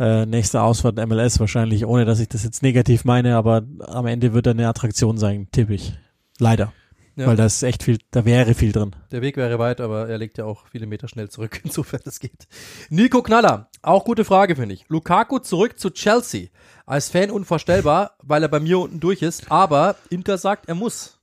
[0.00, 4.32] äh, nächste Ausfahrt MLS wahrscheinlich, ohne dass ich das jetzt negativ meine, aber am Ende
[4.32, 5.92] wird er eine Attraktion sein, tippe ich.
[6.38, 6.72] Leider.
[7.16, 7.26] Ja.
[7.26, 8.96] Weil da ist echt viel, da wäre viel drin.
[9.12, 12.18] Der Weg wäre weit, aber er legt ja auch viele Meter schnell zurück, insofern das
[12.18, 12.48] geht.
[12.88, 14.86] Nico Knaller, auch gute Frage finde ich.
[14.88, 16.48] Lukaku zurück zu Chelsea.
[16.86, 21.18] Als Fan unvorstellbar, weil er bei mir unten durch ist, aber Inter sagt, er muss.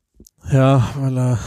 [0.52, 1.40] Ja, weil er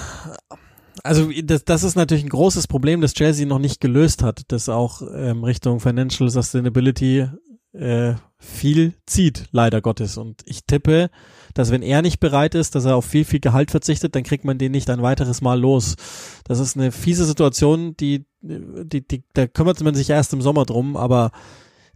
[1.02, 4.68] also das, das ist natürlich ein großes Problem, das Chelsea noch nicht gelöst hat, das
[4.68, 7.28] auch ähm, Richtung Financial Sustainability
[7.72, 10.16] äh, viel zieht, leider Gottes.
[10.16, 11.10] Und ich tippe,
[11.54, 14.44] dass wenn er nicht bereit ist, dass er auf viel, viel Gehalt verzichtet, dann kriegt
[14.44, 15.96] man den nicht ein weiteres Mal los.
[16.44, 20.64] Das ist eine fiese Situation, die, die, die, da kümmert man sich erst im Sommer
[20.64, 21.30] drum, aber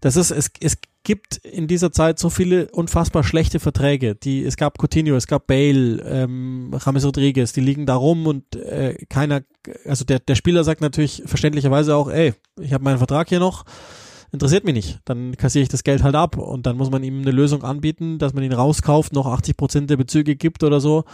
[0.04, 4.14] das ist, es, es gibt in dieser Zeit so viele unfassbar schlechte Verträge.
[4.14, 8.54] Die, es gab Coutinho, es gab Bale, ähm, James Rodriguez, die liegen da rum und
[8.54, 9.44] äh, keiner,
[9.86, 13.64] also der, der Spieler sagt natürlich verständlicherweise auch, ey, ich habe meinen Vertrag hier noch,
[14.30, 14.98] interessiert mich nicht.
[15.06, 18.18] Dann kassiere ich das Geld halt ab und dann muss man ihm eine Lösung anbieten,
[18.18, 21.04] dass man ihn rauskauft, noch 80 Prozent der Bezüge gibt oder so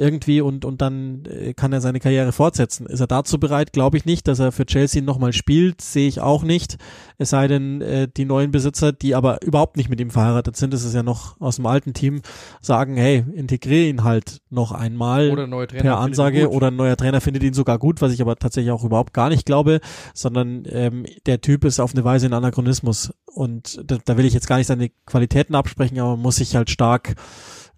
[0.00, 2.86] irgendwie und, und dann äh, kann er seine Karriere fortsetzen.
[2.86, 3.72] Ist er dazu bereit?
[3.74, 4.26] Glaube ich nicht.
[4.26, 6.78] Dass er für Chelsea nochmal spielt, sehe ich auch nicht.
[7.18, 10.72] Es sei denn, äh, die neuen Besitzer, die aber überhaupt nicht mit ihm verheiratet sind,
[10.72, 12.22] das ist ja noch aus dem alten Team,
[12.62, 16.96] sagen, hey, integriere ihn halt noch einmal oder neue Trainer per Ansage oder ein neuer
[16.96, 19.80] Trainer findet ihn sogar gut, was ich aber tatsächlich auch überhaupt gar nicht glaube,
[20.14, 24.32] sondern ähm, der Typ ist auf eine Weise ein Anachronismus und da, da will ich
[24.32, 27.16] jetzt gar nicht seine Qualitäten absprechen, aber man muss sich halt stark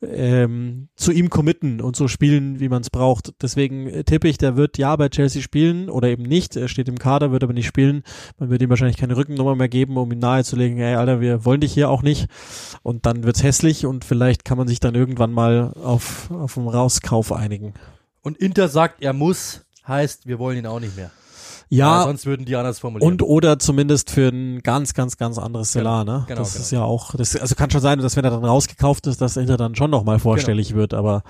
[0.03, 3.33] ähm, zu ihm committen und so spielen, wie man es braucht.
[3.41, 6.57] Deswegen tippe ich, der wird ja bei Chelsea spielen oder eben nicht.
[6.57, 8.03] Er steht im Kader, wird aber nicht spielen.
[8.39, 11.61] Man wird ihm wahrscheinlich keine Rückennummer mehr geben, um ihm nahezulegen, ey Alter, wir wollen
[11.61, 12.29] dich hier auch nicht.
[12.83, 16.69] Und dann wird's hässlich und vielleicht kann man sich dann irgendwann mal auf, auf einen
[16.69, 17.75] Rauskauf einigen.
[18.23, 21.11] Und Inter sagt, er muss, heißt, wir wollen ihn auch nicht mehr.
[21.73, 22.01] Ja.
[22.01, 23.13] Weil sonst würden die anders formulieren.
[23.13, 26.25] Und oder zumindest für ein ganz, ganz, ganz anderes Solar, genau, ne?
[26.29, 26.63] Genau, das genau.
[26.63, 29.39] ist ja auch, das, also kann schon sein, dass wenn er dann rausgekauft ist, dass
[29.39, 30.81] Inter dann schon nochmal vorstellig genau.
[30.81, 31.23] wird, aber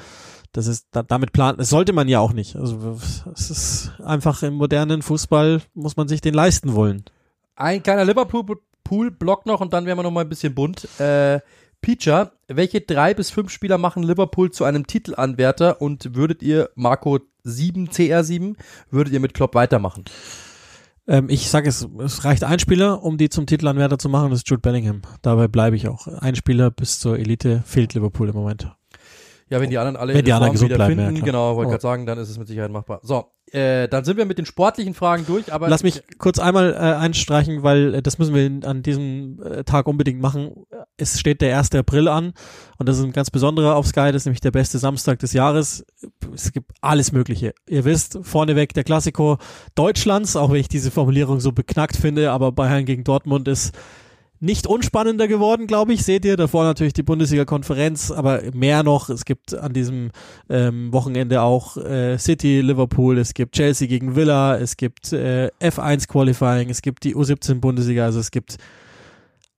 [0.50, 2.56] das ist, da, damit planen, das sollte man ja auch nicht.
[2.56, 2.98] Also,
[3.32, 7.04] es ist einfach im modernen Fußball muss man sich den leisten wollen.
[7.54, 10.88] Ein kleiner Liverpool-Block noch und dann werden wir nochmal ein bisschen bunt.
[10.98, 11.38] Äh,
[11.82, 17.18] Peacher, welche drei bis fünf Spieler machen Liverpool zu einem Titelanwärter und würdet ihr Marco
[17.44, 18.54] 7 CR7,
[18.90, 20.04] würdet ihr mit Klopp weitermachen?
[21.06, 24.40] Ähm, ich sage es, es reicht ein Spieler, um die zum Titelanwärter zu machen, das
[24.40, 25.02] ist Jude Bellingham.
[25.20, 26.06] Dabei bleibe ich auch.
[26.06, 28.70] Ein Spieler bis zur Elite fehlt Liverpool im Moment.
[29.52, 31.70] Ja, wenn die anderen alle wenn die anderen gesund bleiben, finden, ja, genau, wollte oh.
[31.72, 33.00] gerade sagen, dann ist es mit Sicherheit machbar.
[33.02, 36.72] So, äh, dann sind wir mit den sportlichen Fragen durch, aber lass mich kurz einmal
[36.72, 40.64] äh, einstreichen, weil äh, das müssen wir an diesem äh, Tag unbedingt machen.
[40.96, 41.74] Es steht der 1.
[41.74, 42.32] April an
[42.78, 45.34] und das ist ein ganz besonderer auf Sky, das ist nämlich der beste Samstag des
[45.34, 45.84] Jahres.
[46.34, 47.52] Es gibt alles Mögliche.
[47.68, 49.36] Ihr wisst, vorneweg der Klassiko
[49.74, 53.74] Deutschlands, auch wenn ich diese Formulierung so beknackt finde, aber Bayern gegen Dortmund ist
[54.42, 56.02] nicht unspannender geworden, glaube ich.
[56.02, 59.08] Seht ihr, davor natürlich die Bundesliga-Konferenz, aber mehr noch.
[59.08, 60.10] Es gibt an diesem
[60.50, 66.70] ähm, Wochenende auch äh, City, Liverpool, es gibt Chelsea gegen Villa, es gibt äh, F1-Qualifying,
[66.70, 68.56] es gibt die U17-Bundesliga, also es gibt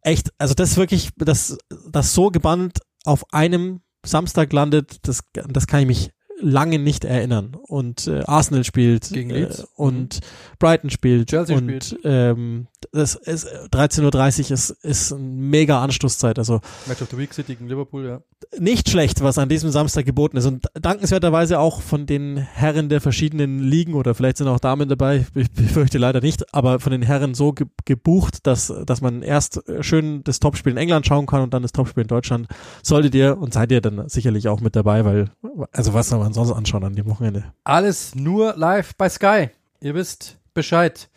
[0.03, 1.57] echt, also das ist wirklich, das,
[1.89, 6.11] das so gebannt auf einem Samstag landet, das, das kann ich mich
[6.45, 7.57] lange nicht erinnern.
[7.63, 9.67] Und äh, Arsenal spielt Gegen äh, Leeds.
[9.75, 10.21] und
[10.59, 12.01] Brighton spielt Chelsea und spielt.
[12.05, 16.39] ähm, das ist 13.30 Uhr ist, ist eine mega Anstoßzeit.
[16.39, 18.21] Also Match of the Week City gegen Liverpool, ja.
[18.59, 20.47] nicht schlecht, was an diesem Samstag geboten ist.
[20.47, 25.27] Und dankenswerterweise auch von den Herren der verschiedenen Ligen oder vielleicht sind auch Damen dabei,
[25.35, 29.63] ich befürchte leider nicht, aber von den Herren so ge gebucht, dass, dass man erst
[29.81, 32.49] schön das Topspiel in England schauen kann und dann das Topspiel in Deutschland.
[32.83, 35.31] Solltet ihr und seid ihr dann sicherlich auch mit dabei, weil,
[35.73, 37.45] also was soll man sonst anschauen an dem Wochenende?
[37.65, 39.49] Alles nur live bei Sky.
[39.81, 41.09] Ihr wisst Bescheid.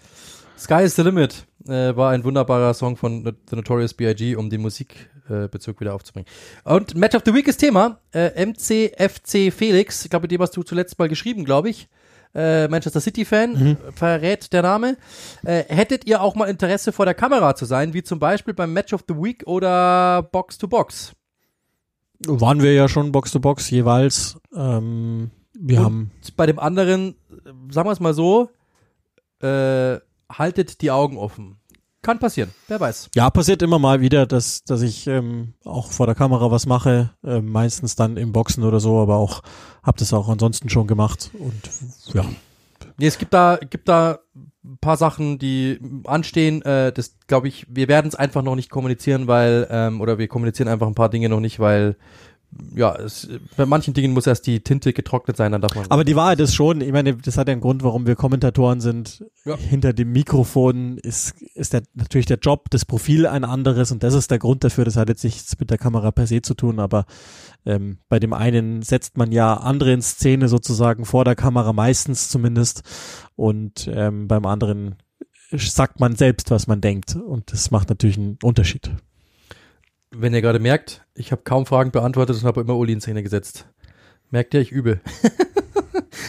[0.58, 1.46] Sky is the limit.
[1.68, 6.28] Äh, war ein wunderbarer Song von The Notorious B.I.G., um den Musikbezug wieder aufzubringen.
[6.64, 8.00] Und Match of the Week ist Thema.
[8.14, 11.90] Äh, MCFC Felix, ich glaube, dem hast du zuletzt mal geschrieben, glaube ich.
[12.36, 13.78] Äh, Manchester City-Fan, Mhm.
[13.96, 14.98] verrät der Name.
[15.46, 18.74] Äh, hättet ihr auch mal Interesse vor der Kamera zu sein, wie zum Beispiel beim
[18.74, 21.14] Match of the Week oder Box to Box?
[22.26, 24.38] Waren wir ja schon Box to Box jeweils.
[24.56, 27.16] Ähm, wir Und haben bei dem anderen,
[27.70, 28.50] sagen wir es mal so,
[29.42, 29.98] äh,
[30.32, 31.58] haltet die Augen offen.
[32.02, 33.10] Kann passieren, wer weiß.
[33.16, 37.12] Ja, passiert immer mal wieder, dass, dass ich ähm, auch vor der Kamera was mache,
[37.24, 39.42] äh, meistens dann im Boxen oder so, aber auch
[39.84, 41.70] habe das auch ansonsten schon gemacht und
[42.14, 42.24] ja.
[43.00, 44.20] Nee, es gibt da, gibt da
[44.66, 46.62] ein paar Sachen, die anstehen.
[46.64, 50.28] Äh, das glaube ich, wir werden es einfach noch nicht kommunizieren, weil, ähm, oder wir
[50.28, 51.96] kommunizieren einfach ein paar Dinge noch nicht, weil
[52.76, 55.86] ja, es, bei manchen Dingen muss erst die Tinte getrocknet sein, dann darf man.
[55.90, 58.80] Aber die Wahrheit ist schon, ich meine, das hat ja einen Grund, warum wir Kommentatoren
[58.82, 59.26] sind.
[59.46, 59.58] Ja.
[59.58, 64.14] Hinter dem Mikrofon ist, ist der, natürlich der Job, das Profil ein anderes und das
[64.14, 64.86] ist der Grund dafür.
[64.86, 67.06] Das hat jetzt nichts mit der Kamera per se zu tun, aber
[67.66, 72.30] ähm, bei dem einen setzt man ja andere in Szene sozusagen vor der Kamera, meistens
[72.30, 72.84] zumindest.
[73.36, 74.96] Und ähm, beim anderen
[75.52, 77.16] sagt man selbst, was man denkt.
[77.16, 78.92] Und das macht natürlich einen Unterschied.
[80.12, 83.24] Wenn ihr gerade merkt, ich habe kaum Fragen beantwortet und habe immer Uli in Szene
[83.24, 83.68] gesetzt.
[84.30, 85.02] Merkt ihr, ich übe.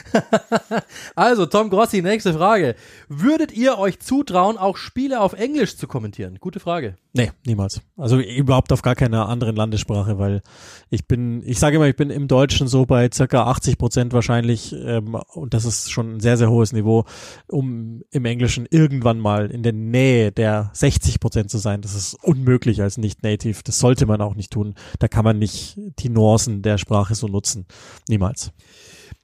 [1.15, 2.75] also, Tom Grossi, nächste Frage.
[3.09, 6.39] Würdet ihr euch zutrauen, auch Spiele auf Englisch zu kommentieren?
[6.41, 6.97] Gute Frage.
[7.13, 7.81] Nee, niemals.
[7.97, 10.43] Also überhaupt auf gar keiner anderen Landessprache, weil
[10.91, 14.73] ich bin, ich sage immer, ich bin im Deutschen so bei circa 80 Prozent wahrscheinlich,
[14.73, 17.05] ähm, und das ist schon ein sehr, sehr hohes Niveau,
[17.49, 21.81] um im Englischen irgendwann mal in der Nähe der 60 Prozent zu sein.
[21.81, 23.63] Das ist unmöglich als Nicht-Native.
[23.65, 24.75] Das sollte man auch nicht tun.
[24.99, 27.67] Da kann man nicht die Nuancen der Sprache so nutzen.
[28.09, 28.53] Niemals.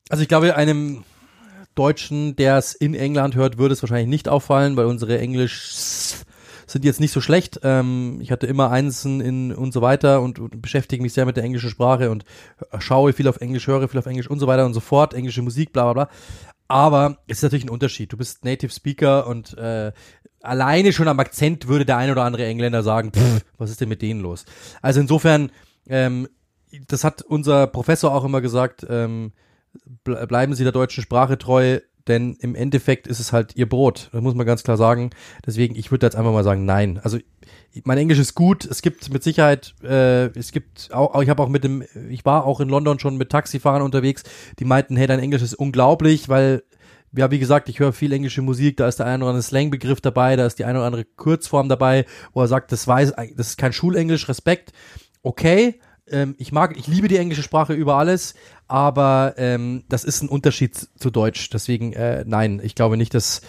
[0.09, 1.05] Also ich glaube, einem
[1.75, 5.73] Deutschen, der es in England hört, würde es wahrscheinlich nicht auffallen, weil unsere Englisch
[6.67, 7.61] sind jetzt nicht so schlecht.
[7.63, 11.37] Ähm, ich hatte immer Einsen in und so weiter und, und beschäftige mich sehr mit
[11.37, 12.25] der englischen Sprache und
[12.79, 15.43] schaue viel auf Englisch, höre viel auf Englisch und so weiter und so fort, englische
[15.43, 16.15] Musik, bla bla bla.
[16.69, 18.13] Aber es ist natürlich ein Unterschied.
[18.13, 19.93] Du bist Native Speaker und äh,
[20.41, 23.89] alleine schon am Akzent würde der ein oder andere Engländer sagen, pff, was ist denn
[23.89, 24.45] mit denen los?
[24.81, 25.51] Also insofern,
[25.87, 26.29] ähm,
[26.89, 29.33] das hat unser Professor auch immer gesagt, ähm,
[30.05, 34.11] ble- bleiben Sie der deutschen Sprache treu, denn im Endeffekt ist es halt Ihr Brot.
[34.12, 35.11] Das muss man ganz klar sagen.
[35.47, 37.01] Deswegen, ich würde jetzt einfach mal sagen, nein.
[37.03, 37.18] Also
[37.85, 38.64] mein Englisch ist gut.
[38.64, 42.45] Es gibt mit Sicherheit, äh, es gibt auch, ich habe auch mit dem, ich war
[42.45, 44.22] auch in London schon mit Taxifahrern unterwegs,
[44.59, 46.62] die meinten, hey, dein Englisch ist unglaublich, weil
[47.16, 50.01] ja, wie gesagt, ich höre viel englische Musik, da ist der ein oder andere Slangbegriff
[50.01, 53.49] dabei, da ist die eine oder andere Kurzform dabei, wo er sagt, das weiß, das
[53.51, 54.72] ist kein Schulenglisch, Respekt.
[55.22, 55.79] Okay,
[56.11, 58.35] ähm, ich mag, ich liebe die englische Sprache über alles,
[58.69, 61.51] aber ähm, das ist ein Unterschied zu Deutsch.
[61.51, 63.41] Deswegen, äh, nein, ich glaube nicht, dass,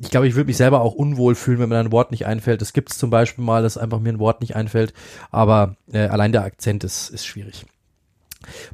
[0.00, 2.62] ich glaube, ich würde mich selber auch unwohl fühlen, wenn mir ein Wort nicht einfällt.
[2.62, 4.92] Es gibt es zum Beispiel mal, dass einfach mir ein Wort nicht einfällt,
[5.30, 7.66] aber äh, allein der Akzent ist, ist schwierig.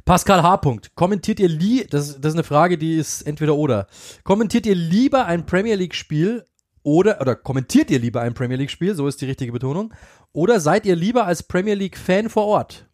[0.05, 0.57] Pascal H.
[0.57, 0.95] Punkt.
[0.95, 3.87] Kommentiert ihr lie das, das ist eine Frage, die ist entweder oder.
[4.23, 6.45] Kommentiert ihr lieber ein Premier League Spiel
[6.83, 9.93] oder oder kommentiert ihr lieber ein Premier League Spiel, so ist die richtige Betonung,
[10.31, 12.85] oder seid ihr lieber als Premier League Fan vor Ort?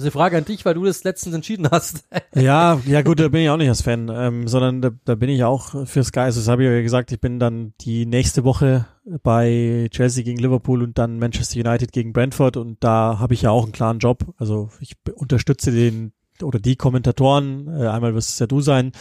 [0.00, 2.08] Das ist eine Frage an dich, weil du das letztens entschieden hast.
[2.34, 5.28] Ja, ja gut, da bin ich auch nicht als Fan, ähm, sondern da, da bin
[5.28, 6.20] ich auch für Sky.
[6.20, 8.86] Also das habe ich ja gesagt, ich bin dann die nächste Woche
[9.22, 13.50] bei Chelsea gegen Liverpool und dann Manchester United gegen Brentford und da habe ich ja
[13.50, 14.24] auch einen klaren Job.
[14.38, 18.92] Also ich unterstütze den oder die Kommentatoren, äh, einmal wirst es ja du sein.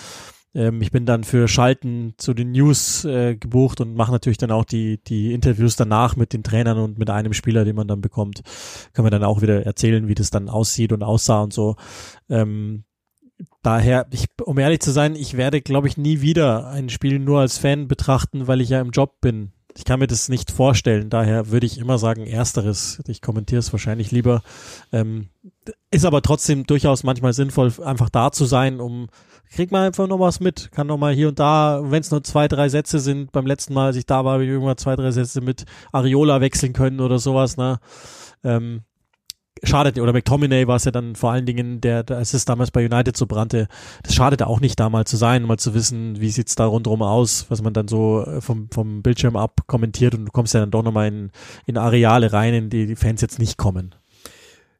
[0.54, 4.52] Ähm, ich bin dann für Schalten zu den News äh, gebucht und mache natürlich dann
[4.52, 8.02] auch die, die Interviews danach mit den Trainern und mit einem Spieler, den man dann
[8.02, 8.42] bekommt.
[8.94, 11.76] Können wir dann auch wieder erzählen, wie das dann aussieht und aussah und so.
[12.30, 12.84] Ähm,
[13.62, 17.40] daher, ich, um ehrlich zu sein, ich werde, glaube ich, nie wieder ein Spiel nur
[17.42, 19.54] als Fan betrachten, weil ich ja im Job bin.
[19.78, 21.10] Ich kann mir das nicht vorstellen.
[21.10, 23.02] Daher würde ich immer sagen, ersteres.
[23.08, 24.42] Ich kommentiere es wahrscheinlich lieber.
[24.92, 25.30] Ähm,
[25.92, 29.08] ist aber trotzdem durchaus manchmal sinnvoll, einfach da zu sein, um
[29.50, 30.72] krieg mal einfach noch was mit.
[30.72, 33.74] Kann noch mal hier und da, wenn es nur zwei, drei Sätze sind, beim letzten
[33.74, 37.00] Mal, als ich da war, habe ich irgendwann zwei, drei Sätze mit Ariola wechseln können
[37.00, 37.80] oder sowas, ne?
[38.44, 38.82] Ähm,
[39.64, 42.86] schadet, oder McTominay war es ja dann vor allen Dingen, der, als es damals bei
[42.86, 43.68] United so brannte,
[44.04, 47.02] das schadet auch nicht, da mal zu sein, mal zu wissen, wie sieht's da rundherum
[47.02, 50.60] aus, was man dann so äh, vom, vom Bildschirm ab kommentiert und du kommst ja
[50.60, 51.32] dann doch nochmal in,
[51.66, 53.96] in Areale rein, in die die Fans jetzt nicht kommen.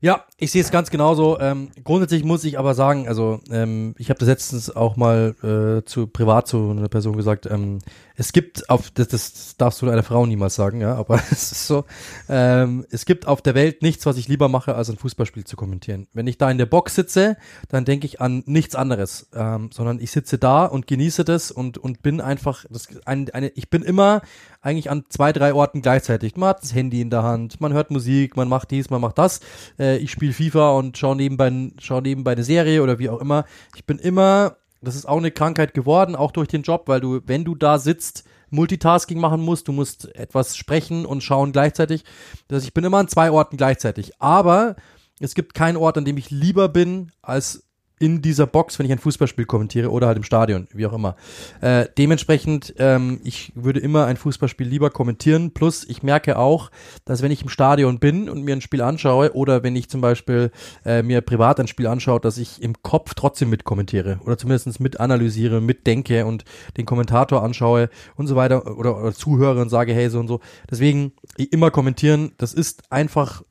[0.02, 1.38] Ja, ich sehe es ganz genauso.
[1.42, 5.86] Ähm, grundsätzlich muss ich aber sagen, also ähm, ich habe das letztens auch mal äh,
[5.86, 7.46] zu privat zu einer Person gesagt.
[7.48, 7.80] Ähm,
[8.16, 11.68] es gibt auf das, das darfst du einer Frau niemals sagen, ja, aber es ist
[11.68, 11.84] so.
[12.30, 15.58] Ähm, es gibt auf der Welt nichts, was ich lieber mache, als ein Fußballspiel zu
[15.58, 16.08] kommentieren.
[16.14, 17.36] Wenn ich da in der Box sitze,
[17.68, 21.78] dann denke ich an nichts anderes, ähm, sondern ich sitze da und genieße das und
[21.78, 23.50] und bin einfach das ein, eine.
[23.50, 24.22] Ich bin immer
[24.62, 26.36] eigentlich an zwei, drei Orten gleichzeitig.
[26.36, 29.18] Man hat das Handy in der Hand, man hört Musik, man macht dies, man macht
[29.18, 29.40] das.
[29.78, 33.46] Äh, ich spiele FIFA und schaue nebenbei, schau nebenbei eine Serie oder wie auch immer.
[33.76, 37.22] Ich bin immer, das ist auch eine Krankheit geworden, auch durch den Job, weil du,
[37.26, 42.04] wenn du da sitzt, Multitasking machen musst, du musst etwas sprechen und schauen gleichzeitig.
[42.48, 44.14] Das, ich bin immer an zwei Orten gleichzeitig.
[44.20, 44.76] Aber
[45.20, 47.69] es gibt keinen Ort, an dem ich lieber bin, als
[48.00, 51.16] in dieser Box, wenn ich ein Fußballspiel kommentiere oder halt im Stadion, wie auch immer.
[51.62, 55.52] Äh, dementsprechend, ähm, ich würde immer ein Fußballspiel lieber kommentieren.
[55.52, 56.72] Plus, ich merke auch,
[57.04, 60.00] dass wenn ich im Stadion bin und mir ein Spiel anschaue oder wenn ich zum
[60.00, 60.52] Beispiel
[60.86, 64.80] äh, mir privat ein Spiel anschaue, dass ich im Kopf trotzdem mit kommentiere oder zumindest
[64.80, 66.46] mit analysiere, mitdenke und
[66.78, 70.40] den Kommentator anschaue und so weiter oder, oder zuhöre und sage, hey, so und so.
[70.72, 73.44] Deswegen immer kommentieren, das ist einfach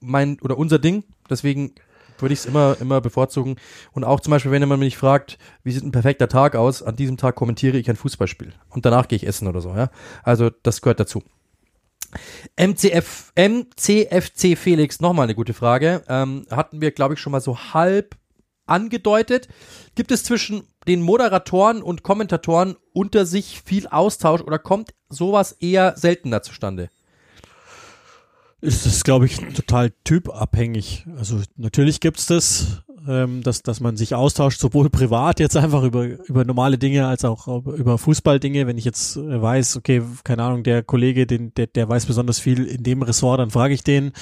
[0.00, 1.04] mein oder unser Ding.
[1.30, 1.72] Deswegen
[2.22, 3.56] würde ich es immer, immer bevorzugen.
[3.92, 6.96] Und auch zum Beispiel, wenn man mich fragt, wie sieht ein perfekter Tag aus, an
[6.96, 8.52] diesem Tag kommentiere ich ein Fußballspiel.
[8.70, 9.90] Und danach gehe ich essen oder so, ja.
[10.22, 11.22] Also, das gehört dazu.
[12.56, 16.02] MCF, MCFC Felix, nochmal eine gute Frage.
[16.08, 18.16] Ähm, hatten wir, glaube ich, schon mal so halb
[18.66, 19.48] angedeutet.
[19.94, 25.96] Gibt es zwischen den Moderatoren und Kommentatoren unter sich viel Austausch oder kommt sowas eher
[25.96, 26.90] seltener zustande?
[28.60, 31.06] Ist das, glaube ich, total typabhängig.
[31.16, 36.04] Also natürlich gibt's das, ähm, dass, dass man sich austauscht, sowohl privat jetzt einfach über,
[36.04, 38.66] über normale Dinge als auch über Fußballdinge.
[38.66, 42.38] Wenn ich jetzt äh, weiß, okay, keine Ahnung, der Kollege, den, der, der weiß besonders
[42.38, 44.12] viel in dem Ressort, dann frage ich den.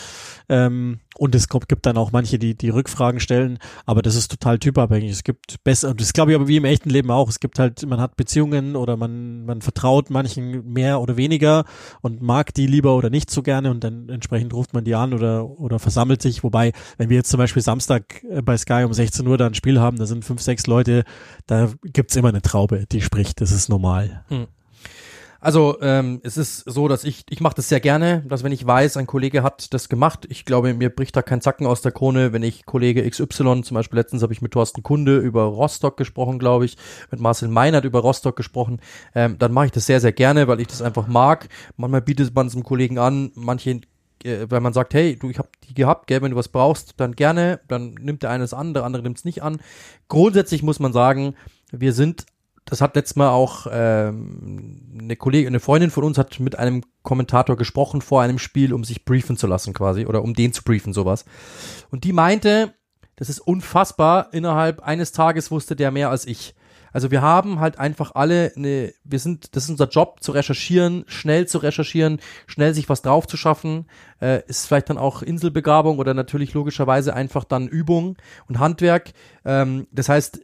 [0.49, 4.59] Ähm, und es gibt dann auch manche, die die Rückfragen stellen, aber das ist total
[4.59, 5.11] typabhängig.
[5.11, 7.29] Es gibt besser, das glaube ich aber wie im echten Leben auch.
[7.29, 11.65] Es gibt halt, man hat Beziehungen oder man, man vertraut manchen mehr oder weniger
[12.01, 15.15] und mag die lieber oder nicht so gerne und dann entsprechend ruft man die an
[15.15, 16.43] oder, oder versammelt sich.
[16.43, 19.55] Wobei, wenn wir jetzt zum Beispiel Samstag äh, bei Sky um 16 Uhr da ein
[19.55, 21.05] Spiel haben, da sind fünf, sechs Leute,
[21.47, 23.41] da gibt's immer eine Traube, die spricht.
[23.41, 24.25] Das ist normal.
[24.29, 24.47] Hm.
[25.45, 28.67] Also ähm, es ist so, dass ich, ich mache das sehr gerne, dass wenn ich
[28.67, 31.93] weiß, ein Kollege hat das gemacht, ich glaube, mir bricht da kein Zacken aus der
[31.93, 35.99] Krone, wenn ich Kollege XY, zum Beispiel letztens habe ich mit Thorsten Kunde über Rostock
[35.99, 36.79] gesprochen, glaube ich,
[37.11, 38.81] mit Marcel Meinert über Rostock gesprochen,
[39.15, 41.51] ähm, dann mache ich das sehr, sehr gerne, weil ich das einfach mag.
[41.77, 43.83] Manchmal bietet man es einem Kollegen an, manche
[44.25, 46.95] äh, weil man sagt, hey, du, ich habe die gehabt, gell, wenn du was brauchst,
[46.97, 49.61] dann gerne, dann nimmt der eine es an, der andere nimmt es nicht an.
[50.09, 51.35] Grundsätzlich muss man sagen,
[51.71, 52.25] wir sind
[52.65, 56.83] das hat letztes Mal auch ähm, eine Kollegin, eine Freundin von uns hat mit einem
[57.03, 60.63] Kommentator gesprochen vor einem Spiel, um sich briefen zu lassen quasi oder um den zu
[60.63, 61.25] briefen sowas.
[61.91, 62.75] Und die meinte,
[63.17, 64.29] das ist unfassbar.
[64.33, 66.55] Innerhalb eines Tages wusste der mehr als ich.
[66.95, 71.05] Also wir haben halt einfach alle eine, wir sind, das ist unser Job, zu recherchieren,
[71.09, 73.87] schnell zu recherchieren, schnell sich was drauf zu schaffen.
[74.21, 79.11] Äh, ist vielleicht dann auch Inselbegabung oder natürlich logischerweise einfach dann Übung und Handwerk.
[79.45, 80.44] Ähm, das heißt,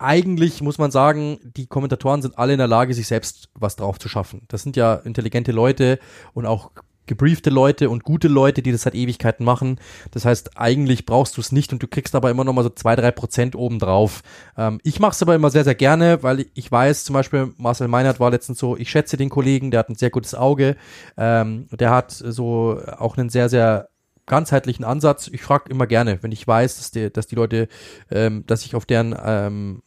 [0.00, 3.98] eigentlich muss man sagen, die Kommentatoren sind alle in der Lage, sich selbst was drauf
[3.98, 4.42] zu schaffen.
[4.48, 5.98] Das sind ja intelligente Leute
[6.32, 6.70] und auch
[7.10, 9.80] gebriefte Leute und gute Leute, die das seit Ewigkeiten machen.
[10.12, 12.70] Das heißt, eigentlich brauchst du es nicht und du kriegst aber immer noch mal so
[12.70, 14.22] zwei, drei Prozent obendrauf.
[14.56, 17.88] Ähm, ich mache es aber immer sehr, sehr gerne, weil ich weiß, zum Beispiel Marcel
[17.88, 20.76] Meinert war letztens so, ich schätze den Kollegen, der hat ein sehr gutes Auge,
[21.16, 23.88] ähm, der hat so auch einen sehr, sehr
[24.26, 25.28] ganzheitlichen Ansatz.
[25.32, 27.66] Ich frage immer gerne, wenn ich weiß, dass die, dass die Leute,
[28.12, 29.82] ähm, dass ich auf deren ähm,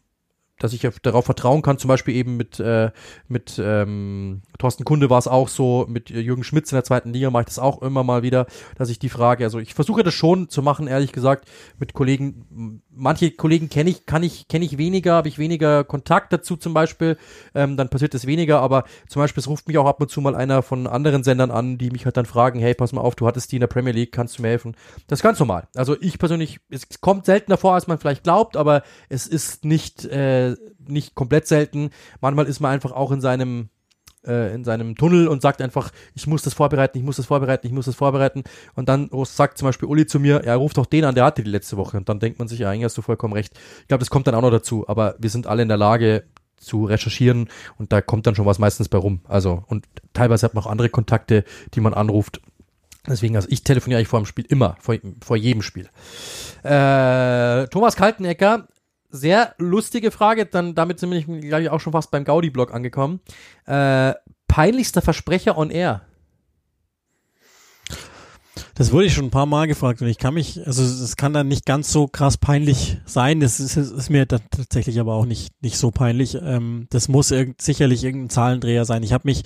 [0.64, 2.92] dass ich darauf vertrauen kann, zum Beispiel eben mit, äh,
[3.28, 7.30] mit ähm, Thorsten Kunde war es auch so, mit Jürgen Schmitz in der zweiten Liga
[7.32, 8.46] mache ich das auch immer mal wieder,
[8.78, 11.50] dass ich die Frage, also ich versuche das schon zu machen, ehrlich gesagt,
[11.80, 16.32] mit Kollegen, manche Kollegen kenne ich, kann ich, kenne ich weniger, habe ich weniger Kontakt
[16.32, 17.18] dazu zum Beispiel,
[17.54, 20.22] ähm, dann passiert das weniger, aber zum Beispiel es ruft mich auch ab und zu
[20.22, 23.16] mal einer von anderen Sendern an, die mich halt dann fragen, hey, pass mal auf,
[23.16, 24.78] du hattest die in der Premier League, kannst du mir helfen?
[25.08, 25.68] Das ist ganz normal.
[25.76, 30.06] Also ich persönlich, es kommt seltener vor, als man vielleicht glaubt, aber es ist nicht,
[30.06, 30.53] äh,
[30.88, 31.90] nicht komplett selten.
[32.22, 33.70] Manchmal ist man einfach auch in seinem
[34.26, 37.68] äh, in seinem Tunnel und sagt einfach, ich muss das vorbereiten, ich muss das vorbereiten,
[37.68, 38.44] ich muss das vorbereiten.
[38.76, 41.44] Und dann sagt zum Beispiel Uli zu mir, er ruft doch den an, der hatte
[41.44, 41.98] die letzte Woche.
[41.98, 43.54] Und dann denkt man sich, ja, eigentlich hast du vollkommen recht.
[43.82, 44.88] Ich glaube, das kommt dann auch noch dazu.
[44.88, 46.24] Aber wir sind alle in der Lage,
[46.64, 49.22] zu recherchieren und da kommt dann schon was meistens bei rum.
[49.28, 51.44] Also, und teilweise hat man auch andere Kontakte,
[51.74, 52.42] die man anruft.
[53.06, 55.90] Deswegen, also ich telefoniere eigentlich vor dem Spiel immer, vor, vor jedem Spiel.
[56.64, 58.68] Äh, Thomas Kaltenecker,
[59.14, 63.22] sehr lustige Frage, dann damit sind wir, glaube ich, auch schon fast beim Gaudi-Blog angekommen.
[63.66, 64.14] Äh,
[64.48, 66.02] peinlichster Versprecher on Air.
[68.76, 71.32] Das wurde ich schon ein paar Mal gefragt und ich kann mich, also es kann
[71.32, 73.40] dann nicht ganz so krass peinlich sein.
[73.40, 76.36] Das ist, ist mir tatsächlich aber auch nicht, nicht so peinlich.
[76.42, 79.04] Ähm, das muss irg sicherlich irgendein Zahlendreher sein.
[79.04, 79.44] Ich habe mich,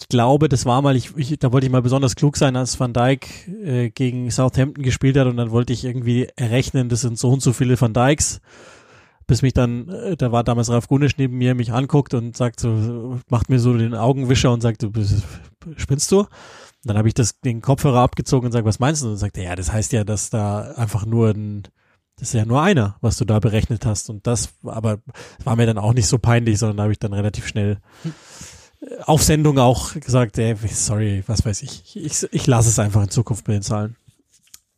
[0.00, 2.78] ich glaube, das war mal, ich, ich, da wollte ich mal besonders klug sein, als
[2.78, 7.18] Van Dijk äh, gegen Southampton gespielt hat und dann wollte ich irgendwie errechnen, das sind
[7.18, 8.40] so und so viele Van Dijks
[9.30, 12.60] bis mich dann, äh, da war damals Ralf Gunisch neben mir, mich anguckt und sagt
[12.60, 15.22] so, macht mir so den Augenwischer und sagt, du bist,
[15.76, 16.26] spinnst du?
[16.84, 19.10] dann habe ich das, den Kopfhörer abgezogen und sage, was meinst du?
[19.10, 21.62] Und sagt ja, das heißt ja, dass da einfach nur ein,
[22.16, 24.10] das ist ja nur einer, was du da berechnet hast.
[24.10, 24.98] Und das, aber
[25.44, 27.78] war mir dann auch nicht so peinlich, sondern da habe ich dann relativ schnell
[28.80, 31.96] äh, auf Sendung auch gesagt, ey, sorry, was weiß ich.
[31.96, 33.96] Ich, ich lasse es einfach in Zukunft mit den Zahlen.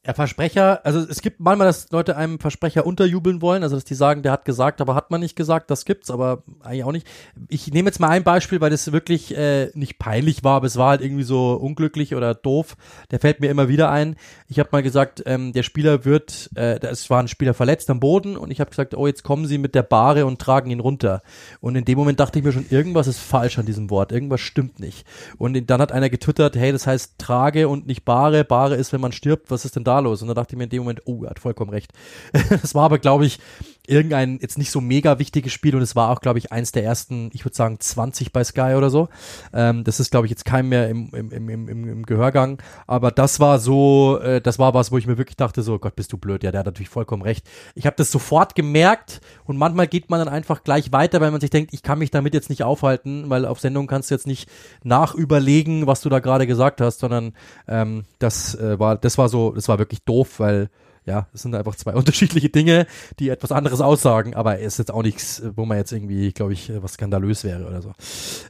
[0.05, 3.95] Ja, Versprecher, also es gibt manchmal, dass Leute einem Versprecher unterjubeln wollen, also dass die
[3.95, 7.07] sagen, der hat gesagt, aber hat man nicht gesagt, das gibt's, aber eigentlich auch nicht.
[7.49, 10.77] Ich nehme jetzt mal ein Beispiel, weil das wirklich äh, nicht peinlich war, aber es
[10.77, 12.77] war halt irgendwie so unglücklich oder doof.
[13.13, 14.17] Der fällt mir immer wieder ein.
[14.49, 18.01] Ich habe mal gesagt, ähm, der Spieler wird, äh, es war ein Spieler verletzt am
[18.01, 20.81] Boden und ich habe gesagt, oh, jetzt kommen sie mit der Bahre und tragen ihn
[20.81, 21.23] runter.
[21.61, 24.41] Und in dem Moment dachte ich mir schon, irgendwas ist falsch an diesem Wort, irgendwas
[24.41, 25.07] stimmt nicht.
[25.39, 28.43] Und dann hat einer getwittert, hey, das heißt trage und nicht Bahre.
[28.43, 30.23] Bahre ist, wenn man stirbt, was ist denn da da los?
[30.23, 31.93] Und da dachte ich mir in dem Moment, oh, er hat vollkommen recht.
[32.51, 33.39] das war aber, glaube ich,
[33.87, 36.85] irgendein jetzt nicht so mega wichtiges Spiel und es war auch, glaube ich, eins der
[36.85, 39.09] ersten, ich würde sagen, 20 bei Sky oder so.
[39.53, 42.63] Ähm, das ist, glaube ich, jetzt kein mehr im, im, im, im, im Gehörgang.
[42.87, 45.97] Aber das war so, äh, das war was, wo ich mir wirklich dachte, so, Gott,
[45.97, 46.45] bist du blöd.
[46.45, 47.45] Ja, der hat natürlich vollkommen recht.
[47.75, 51.41] Ich habe das sofort gemerkt und manchmal geht man dann einfach gleich weiter, weil man
[51.41, 54.27] sich denkt, ich kann mich damit jetzt nicht aufhalten, weil auf Sendung kannst du jetzt
[54.29, 54.49] nicht
[54.85, 57.33] nachüberlegen, was du da gerade gesagt hast, sondern
[57.67, 60.71] ähm, das äh, war, das war so, das war wirklich doof, weil
[61.05, 62.87] ja, es sind einfach zwei unterschiedliche Dinge,
[63.19, 66.53] die etwas anderes aussagen, aber es ist jetzt auch nichts, wo man jetzt irgendwie, glaube
[66.53, 67.93] ich, was skandalös wäre oder so.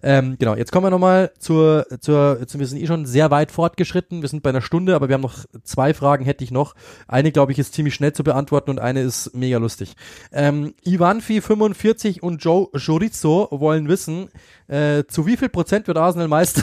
[0.02, 3.52] Ähm, genau, jetzt kommen wir nochmal zur, zur, jetzt, wir sind eh schon sehr weit
[3.52, 6.74] fortgeschritten, wir sind bei einer Stunde, aber wir haben noch zwei Fragen, hätte ich noch.
[7.08, 9.94] Eine, glaube ich, ist ziemlich schnell zu beantworten und eine ist mega lustig.
[10.30, 14.28] Ähm, Ivanfi45 und Joe Chorizo wollen wissen,
[14.68, 16.62] äh, zu wie viel Prozent wird Arsenal Meister?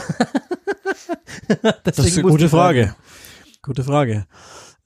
[1.84, 2.94] das ist eine gute Frage.
[3.62, 4.26] Gute Frage.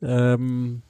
[0.02, 0.82] Ähm,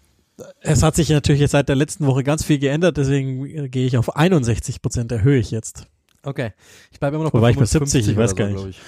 [0.61, 3.97] es hat sich natürlich jetzt seit der letzten Woche ganz viel geändert, deswegen gehe ich
[3.97, 5.87] auf 61 Prozent, erhöhe ich jetzt.
[6.25, 6.53] Okay.
[6.91, 8.81] Ich bleibe immer noch Wobei bei 75, ich weiß gar nicht.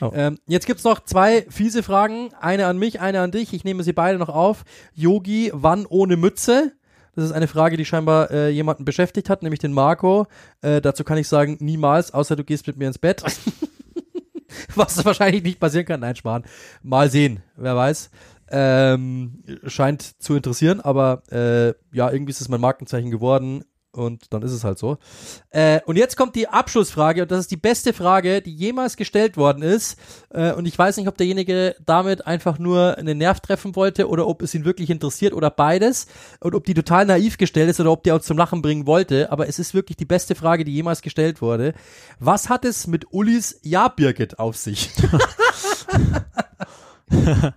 [0.00, 0.10] Oh.
[0.14, 2.30] Ähm, jetzt gibt's noch zwei fiese Fragen.
[2.40, 3.52] Eine an mich, eine an dich.
[3.52, 4.64] Ich nehme sie beide noch auf.
[4.92, 6.72] Yogi, wann ohne Mütze?
[7.14, 10.26] Das ist eine Frage, die scheinbar äh, jemanden beschäftigt hat, nämlich den Marco.
[10.62, 13.22] Äh, dazu kann ich sagen, niemals, außer du gehst mit mir ins Bett.
[14.74, 16.00] Was wahrscheinlich nicht passieren kann.
[16.00, 16.44] Nein, Schmarrn.
[16.82, 18.10] Mal sehen, wer weiß.
[18.50, 23.64] Ähm, scheint zu interessieren, aber äh, ja, irgendwie ist es mein Markenzeichen geworden
[23.94, 24.98] und dann ist es halt so.
[25.50, 29.36] Äh, und jetzt kommt die Abschlussfrage und das ist die beste Frage, die jemals gestellt
[29.36, 29.98] worden ist.
[30.30, 34.26] Äh, und ich weiß nicht, ob derjenige damit einfach nur einen Nerv treffen wollte oder
[34.26, 36.06] ob es ihn wirklich interessiert oder beides
[36.40, 39.30] und ob die total naiv gestellt ist oder ob der uns zum Lachen bringen wollte.
[39.30, 41.74] Aber es ist wirklich die beste Frage, die jemals gestellt wurde.
[42.18, 44.90] Was hat es mit Ulis Ja Birgit auf sich?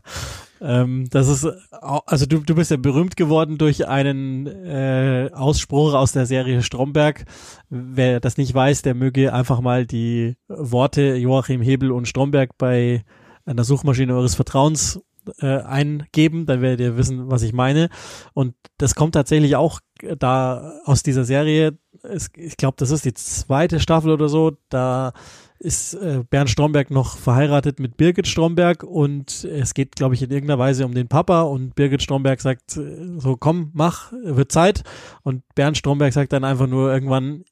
[0.61, 6.11] Ähm, das ist, also du, du bist ja berühmt geworden durch einen äh, Ausspruch aus
[6.11, 7.25] der Serie Stromberg.
[7.69, 13.03] Wer das nicht weiß, der möge einfach mal die Worte Joachim Hebel und Stromberg bei
[13.45, 15.01] einer Suchmaschine eures Vertrauens
[15.39, 17.89] äh, eingeben, dann werdet ihr wissen, was ich meine.
[18.33, 19.79] Und das kommt tatsächlich auch
[20.19, 21.77] da aus dieser Serie.
[22.03, 24.53] Es, ich glaube, das ist die zweite Staffel oder so.
[24.69, 25.13] Da
[25.59, 30.31] ist äh, Bernd Stromberg noch verheiratet mit Birgit Stromberg und es geht, glaube ich, in
[30.31, 34.83] irgendeiner Weise um den Papa und Birgit Stromberg sagt äh, so, komm, mach, wird Zeit
[35.23, 37.43] und Bernd Stromberg sagt dann einfach nur irgendwann,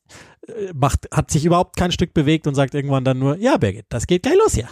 [0.48, 3.86] äh, macht, hat sich überhaupt kein Stück bewegt und sagt irgendwann dann nur, ja, Birgit,
[3.90, 4.68] das geht gleich los, ja.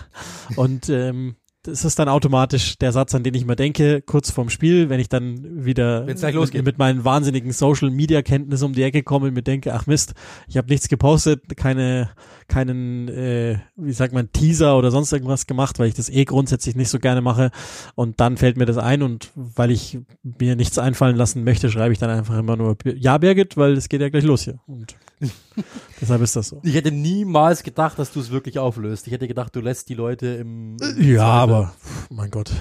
[0.55, 4.49] Und ähm, das ist dann automatisch der Satz, an den ich mir denke, kurz vorm
[4.49, 9.01] Spiel, wenn ich dann wieder mit, mit, meinen wahnsinnigen Social Media Kenntnissen um die Ecke
[9.01, 10.13] komme und mir denke, ach Mist,
[10.47, 12.09] ich habe nichts gepostet, keine,
[12.49, 16.75] keinen, äh, wie sagt man, Teaser oder sonst irgendwas gemacht, weil ich das eh grundsätzlich
[16.75, 17.49] nicht so gerne mache.
[17.95, 21.93] Und dann fällt mir das ein und weil ich mir nichts einfallen lassen möchte, schreibe
[21.93, 24.59] ich dann einfach immer nur Ja, Birgit, weil es geht ja gleich los hier.
[24.67, 24.95] Und
[26.01, 26.61] Deshalb ist das so.
[26.63, 29.07] Ich hätte niemals gedacht, dass du es wirklich auflöst.
[29.07, 30.77] Ich hätte gedacht, du lässt die Leute im.
[30.77, 31.19] im ja, Zweifel.
[31.19, 31.73] aber
[32.09, 32.51] mein Gott.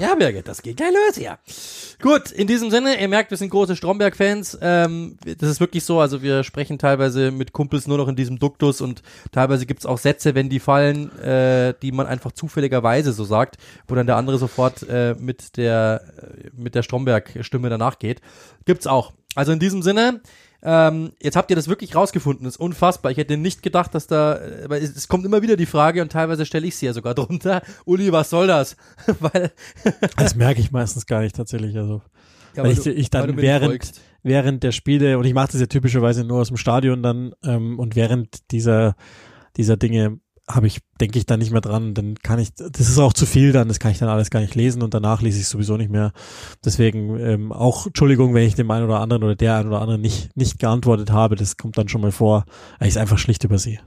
[0.00, 1.38] Ja, Birgit, das geht gleich los, ja.
[2.02, 4.58] Gut, in diesem Sinne, ihr merkt, wir sind große Stromberg-Fans.
[4.60, 8.40] Ähm, das ist wirklich so, also wir sprechen teilweise mit Kumpels nur noch in diesem
[8.40, 13.22] Duktus und teilweise gibt's auch Sätze, wenn die fallen, äh, die man einfach zufälligerweise so
[13.22, 13.56] sagt,
[13.86, 18.20] wo dann der andere sofort äh, mit der äh, mit der Stromberg-Stimme danach geht.
[18.64, 19.12] Gibt's auch.
[19.36, 20.20] Also in diesem Sinne,
[20.64, 22.44] ähm, jetzt habt ihr das wirklich rausgefunden.
[22.44, 23.12] Das ist unfassbar.
[23.12, 26.00] Ich hätte nicht gedacht, dass da, äh, weil es, es kommt immer wieder die Frage
[26.02, 27.62] und teilweise stelle ich sie ja sogar drunter.
[27.84, 28.76] Uli, was soll das?
[29.20, 29.52] weil
[30.16, 31.76] Das merke ich meistens gar nicht tatsächlich.
[31.76, 32.00] Also,
[32.56, 33.92] Ja, weil weil ich, du- ich weil dann während,
[34.22, 37.78] während der Spiele, und ich mache das ja typischerweise nur aus dem Stadion dann, ähm,
[37.78, 38.96] und während dieser,
[39.56, 42.98] dieser Dinge habe ich, denke ich dann nicht mehr dran, dann kann ich, das ist
[42.98, 45.40] auch zu viel dann, das kann ich dann alles gar nicht lesen und danach lese
[45.40, 46.12] ich sowieso nicht mehr.
[46.64, 50.00] Deswegen ähm, auch, Entschuldigung, wenn ich dem einen oder anderen oder der einen oder anderen
[50.00, 52.44] nicht, nicht geantwortet habe, das kommt dann schon mal vor,
[52.78, 53.80] weil ich es einfach schlicht übersehe.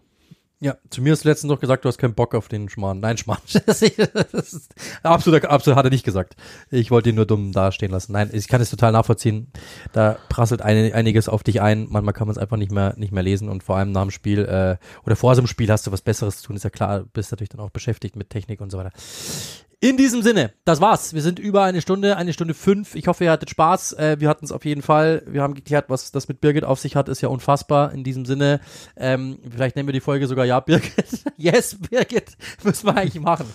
[0.60, 3.00] Ja, zu mir hast du letztens noch gesagt, du hast keinen Bock auf den Schmarrn.
[3.00, 3.42] Nein, Schmarrn.
[3.68, 6.36] Das ist absolut, absolut hat er nicht gesagt.
[6.72, 8.14] Ich wollte ihn nur dumm dastehen lassen.
[8.14, 9.52] Nein, ich kann es total nachvollziehen.
[9.94, 11.88] Da prasselt eine, einiges auf dich ein.
[11.90, 14.12] Manchmal kann man es einfach nicht mehr, nicht mehr lesen und vor allem nach dem
[14.12, 16.56] Spiel äh, oder vor so einem Spiel hast du was Besseres zu tun.
[16.56, 18.92] Ist ja klar, bist natürlich dann auch beschäftigt mit Technik und so weiter.
[19.80, 21.14] In diesem Sinne, das war's.
[21.14, 22.96] Wir sind über eine Stunde, eine Stunde fünf.
[22.96, 23.94] Ich hoffe, ihr hattet Spaß.
[23.94, 25.22] Äh, wir hatten es auf jeden Fall.
[25.28, 27.92] Wir haben geklärt, was das mit Birgit auf sich hat, ist ja unfassbar.
[27.92, 28.60] In diesem Sinne,
[28.96, 31.06] ähm, vielleicht nennen wir die Folge sogar Ja, Birgit.
[31.38, 33.46] yes, Birgit, müssen wir eigentlich machen.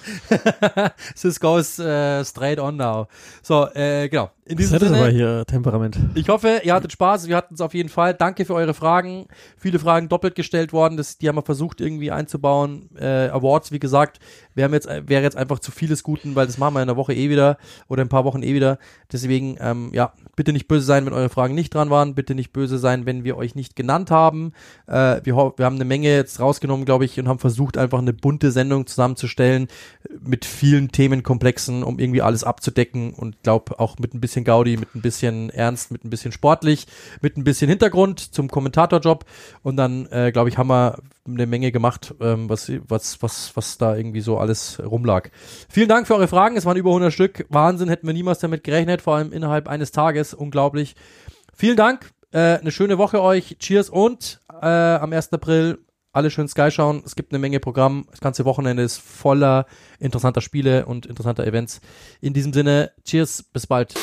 [1.20, 3.08] This goes äh, straight on now.
[3.42, 4.30] So, äh, genau.
[4.44, 4.98] In Das diesem hat Sinne.
[4.98, 5.96] aber hier Temperament.
[6.16, 7.28] Ich hoffe, ihr hattet Spaß.
[7.28, 8.12] Wir hatten es auf jeden Fall.
[8.12, 9.26] Danke für eure Fragen.
[9.56, 10.96] Viele Fragen doppelt gestellt worden.
[10.96, 12.88] Das, die haben wir versucht irgendwie einzubauen.
[12.98, 14.18] Äh, Awards, wie gesagt,
[14.56, 17.14] wäre jetzt, wäre jetzt einfach zu vieles Guten, weil das machen wir in einer Woche
[17.14, 18.78] eh wieder oder in ein paar Wochen eh wieder.
[19.12, 22.14] Deswegen, ähm, ja, bitte nicht böse sein, wenn eure Fragen nicht dran waren.
[22.14, 24.52] Bitte nicht böse sein, wenn wir euch nicht genannt haben.
[24.86, 28.12] Äh, wir, wir haben eine Menge jetzt rausgenommen, glaube ich, und haben versucht, einfach eine
[28.12, 29.68] bunte Sendung zusammenzustellen
[30.20, 34.94] mit vielen Themenkomplexen, um irgendwie alles abzudecken und glaube auch mit ein bisschen Gaudi, mit
[34.94, 36.86] ein bisschen Ernst, mit ein bisschen sportlich,
[37.20, 39.24] mit ein bisschen Hintergrund zum Kommentatorjob
[39.62, 43.78] und dann äh, glaube ich haben wir eine Menge gemacht, ähm, was was was was
[43.78, 45.30] da irgendwie so alles rumlag.
[45.68, 48.64] Vielen Dank für eure Fragen, es waren über 100 Stück, Wahnsinn, hätten wir niemals damit
[48.64, 50.96] gerechnet, vor allem innerhalb eines Tages, unglaublich.
[51.54, 55.32] Vielen Dank, äh, eine schöne Woche euch, Cheers und äh, am 1.
[55.32, 55.78] April
[56.12, 57.02] alle schön Sky schauen.
[57.04, 58.06] Es gibt eine Menge Programm.
[58.10, 59.66] Das ganze Wochenende ist voller
[59.98, 61.80] interessanter Spiele und interessanter Events.
[62.20, 63.94] In diesem Sinne, cheers, bis bald.